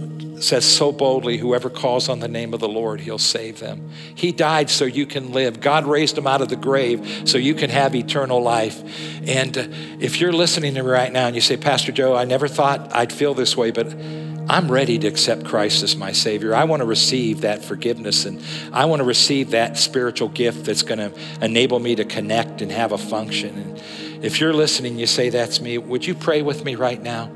says 0.44 0.64
so 0.64 0.92
boldly, 0.92 1.38
whoever 1.38 1.70
calls 1.70 2.08
on 2.08 2.20
the 2.20 2.28
name 2.28 2.52
of 2.54 2.60
the 2.60 2.68
Lord, 2.68 3.00
he'll 3.00 3.18
save 3.18 3.60
them. 3.60 3.90
He 4.14 4.30
died 4.30 4.68
so 4.70 4.84
you 4.84 5.06
can 5.06 5.32
live. 5.32 5.60
God 5.60 5.86
raised 5.86 6.18
him 6.18 6.26
out 6.26 6.42
of 6.42 6.48
the 6.48 6.56
grave 6.56 7.22
so 7.24 7.38
you 7.38 7.54
can 7.54 7.70
have 7.70 7.94
eternal 7.94 8.42
life. 8.42 8.82
And 9.26 9.56
uh, 9.56 9.66
if 9.98 10.20
you're 10.20 10.32
listening 10.32 10.74
to 10.74 10.82
me 10.82 10.90
right 10.90 11.12
now 11.12 11.26
and 11.26 11.34
you 11.34 11.40
say, 11.40 11.56
Pastor 11.56 11.92
Joe, 11.92 12.14
I 12.14 12.24
never 12.24 12.46
thought 12.46 12.94
I'd 12.94 13.12
feel 13.12 13.34
this 13.34 13.56
way, 13.56 13.70
but 13.70 13.94
I'm 14.46 14.70
ready 14.70 14.98
to 14.98 15.08
accept 15.08 15.46
Christ 15.46 15.82
as 15.82 15.96
my 15.96 16.12
Savior. 16.12 16.54
I 16.54 16.64
want 16.64 16.80
to 16.80 16.86
receive 16.86 17.40
that 17.40 17.64
forgiveness 17.64 18.26
and 18.26 18.42
I 18.72 18.84
want 18.84 19.00
to 19.00 19.04
receive 19.04 19.52
that 19.52 19.78
spiritual 19.78 20.28
gift 20.28 20.66
that's 20.66 20.82
going 20.82 20.98
to 20.98 21.18
enable 21.40 21.78
me 21.78 21.94
to 21.94 22.04
connect 22.04 22.60
and 22.60 22.70
have 22.70 22.92
a 22.92 22.98
function. 22.98 23.56
And 23.56 23.82
if 24.22 24.40
you're 24.40 24.52
listening, 24.52 24.98
you 24.98 25.06
say, 25.06 25.30
That's 25.30 25.62
me, 25.62 25.78
would 25.78 26.06
you 26.06 26.14
pray 26.14 26.42
with 26.42 26.62
me 26.62 26.74
right 26.74 27.02
now? 27.02 27.30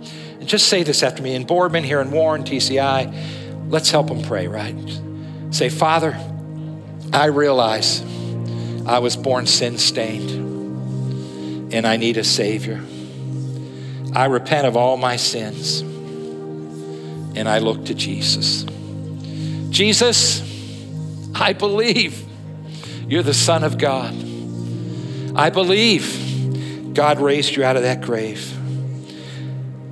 Just 0.48 0.68
say 0.68 0.82
this 0.82 1.02
after 1.02 1.22
me. 1.22 1.34
In 1.34 1.44
Boardman, 1.44 1.84
here 1.84 2.00
in 2.00 2.10
Warren, 2.10 2.42
TCI, 2.42 3.68
let's 3.68 3.90
help 3.90 4.08
them 4.08 4.22
pray, 4.22 4.48
right? 4.48 4.74
Say, 5.50 5.68
Father, 5.68 6.18
I 7.12 7.26
realize 7.26 8.02
I 8.86 8.98
was 9.00 9.14
born 9.14 9.46
sin 9.46 9.76
stained 9.76 10.30
and 11.74 11.86
I 11.86 11.98
need 11.98 12.16
a 12.16 12.24
Savior. 12.24 12.82
I 14.14 14.24
repent 14.24 14.66
of 14.66 14.74
all 14.74 14.96
my 14.96 15.16
sins 15.16 15.80
and 15.80 17.46
I 17.46 17.58
look 17.58 17.84
to 17.84 17.94
Jesus. 17.94 18.64
Jesus, 19.68 20.40
I 21.34 21.52
believe 21.52 22.24
you're 23.06 23.22
the 23.22 23.34
Son 23.34 23.64
of 23.64 23.76
God. 23.76 24.14
I 25.36 25.50
believe 25.50 26.94
God 26.94 27.20
raised 27.20 27.54
you 27.54 27.64
out 27.64 27.76
of 27.76 27.82
that 27.82 28.00
grave. 28.00 28.57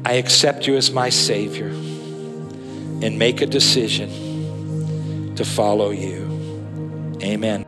I 0.07 0.13
accept 0.13 0.69
you 0.69 0.77
as 0.77 0.93
my 0.93 1.09
Savior 1.09 1.67
and 1.67 3.19
make 3.19 3.41
a 3.41 3.47
decision 3.47 5.35
to 5.35 5.45
follow 5.45 5.91
you. 5.91 7.19
Amen. 7.25 7.67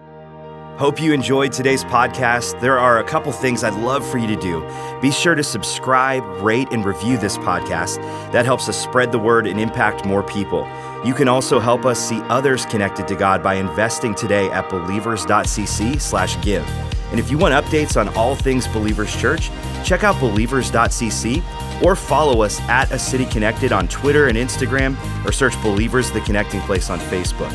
Hope 0.78 1.02
you 1.02 1.12
enjoyed 1.12 1.50
today's 1.50 1.82
podcast. 1.82 2.60
There 2.60 2.78
are 2.78 3.00
a 3.00 3.04
couple 3.04 3.32
things 3.32 3.64
I'd 3.64 3.74
love 3.74 4.08
for 4.08 4.18
you 4.18 4.28
to 4.28 4.36
do. 4.36 4.64
Be 5.02 5.10
sure 5.10 5.34
to 5.34 5.42
subscribe, 5.42 6.22
rate, 6.40 6.68
and 6.70 6.84
review 6.84 7.18
this 7.18 7.36
podcast. 7.38 7.96
That 8.30 8.44
helps 8.44 8.68
us 8.68 8.80
spread 8.80 9.10
the 9.10 9.18
word 9.18 9.48
and 9.48 9.58
impact 9.58 10.04
more 10.04 10.22
people. 10.22 10.64
You 11.04 11.14
can 11.14 11.26
also 11.26 11.58
help 11.58 11.84
us 11.84 11.98
see 11.98 12.20
others 12.28 12.66
connected 12.66 13.08
to 13.08 13.16
God 13.16 13.42
by 13.42 13.54
investing 13.54 14.14
today 14.14 14.48
at 14.50 14.70
believers.cc/give. 14.70 16.97
And 17.10 17.18
if 17.18 17.30
you 17.30 17.38
want 17.38 17.54
updates 17.54 17.98
on 17.98 18.08
all 18.14 18.34
things 18.34 18.66
Believers 18.68 19.14
Church, 19.16 19.50
check 19.84 20.04
out 20.04 20.20
believers.cc 20.20 21.82
or 21.82 21.96
follow 21.96 22.42
us 22.42 22.60
at 22.62 22.90
A 22.90 22.98
City 22.98 23.24
Connected 23.26 23.72
on 23.72 23.88
Twitter 23.88 24.28
and 24.28 24.36
Instagram, 24.36 24.96
or 25.24 25.32
search 25.32 25.60
Believers 25.62 26.10
the 26.10 26.20
Connecting 26.22 26.60
Place 26.62 26.90
on 26.90 26.98
Facebook. 26.98 27.52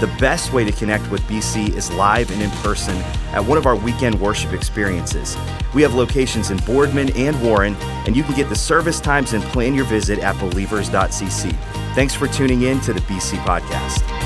The 0.00 0.06
best 0.18 0.52
way 0.52 0.64
to 0.64 0.72
connect 0.72 1.08
with 1.10 1.20
BC 1.22 1.74
is 1.74 1.90
live 1.92 2.30
and 2.30 2.42
in 2.42 2.50
person 2.50 2.96
at 3.32 3.44
one 3.44 3.56
of 3.56 3.66
our 3.66 3.76
weekend 3.76 4.20
worship 4.20 4.52
experiences. 4.52 5.36
We 5.72 5.82
have 5.82 5.94
locations 5.94 6.50
in 6.50 6.58
Boardman 6.58 7.16
and 7.16 7.40
Warren, 7.42 7.74
and 8.06 8.16
you 8.16 8.22
can 8.22 8.34
get 8.34 8.48
the 8.48 8.56
service 8.56 9.00
times 9.00 9.32
and 9.32 9.42
plan 9.44 9.74
your 9.74 9.84
visit 9.84 10.18
at 10.18 10.38
believers.cc. 10.40 11.56
Thanks 11.94 12.14
for 12.14 12.26
tuning 12.26 12.62
in 12.62 12.80
to 12.82 12.92
the 12.92 13.00
BC 13.02 13.38
Podcast. 13.44 14.23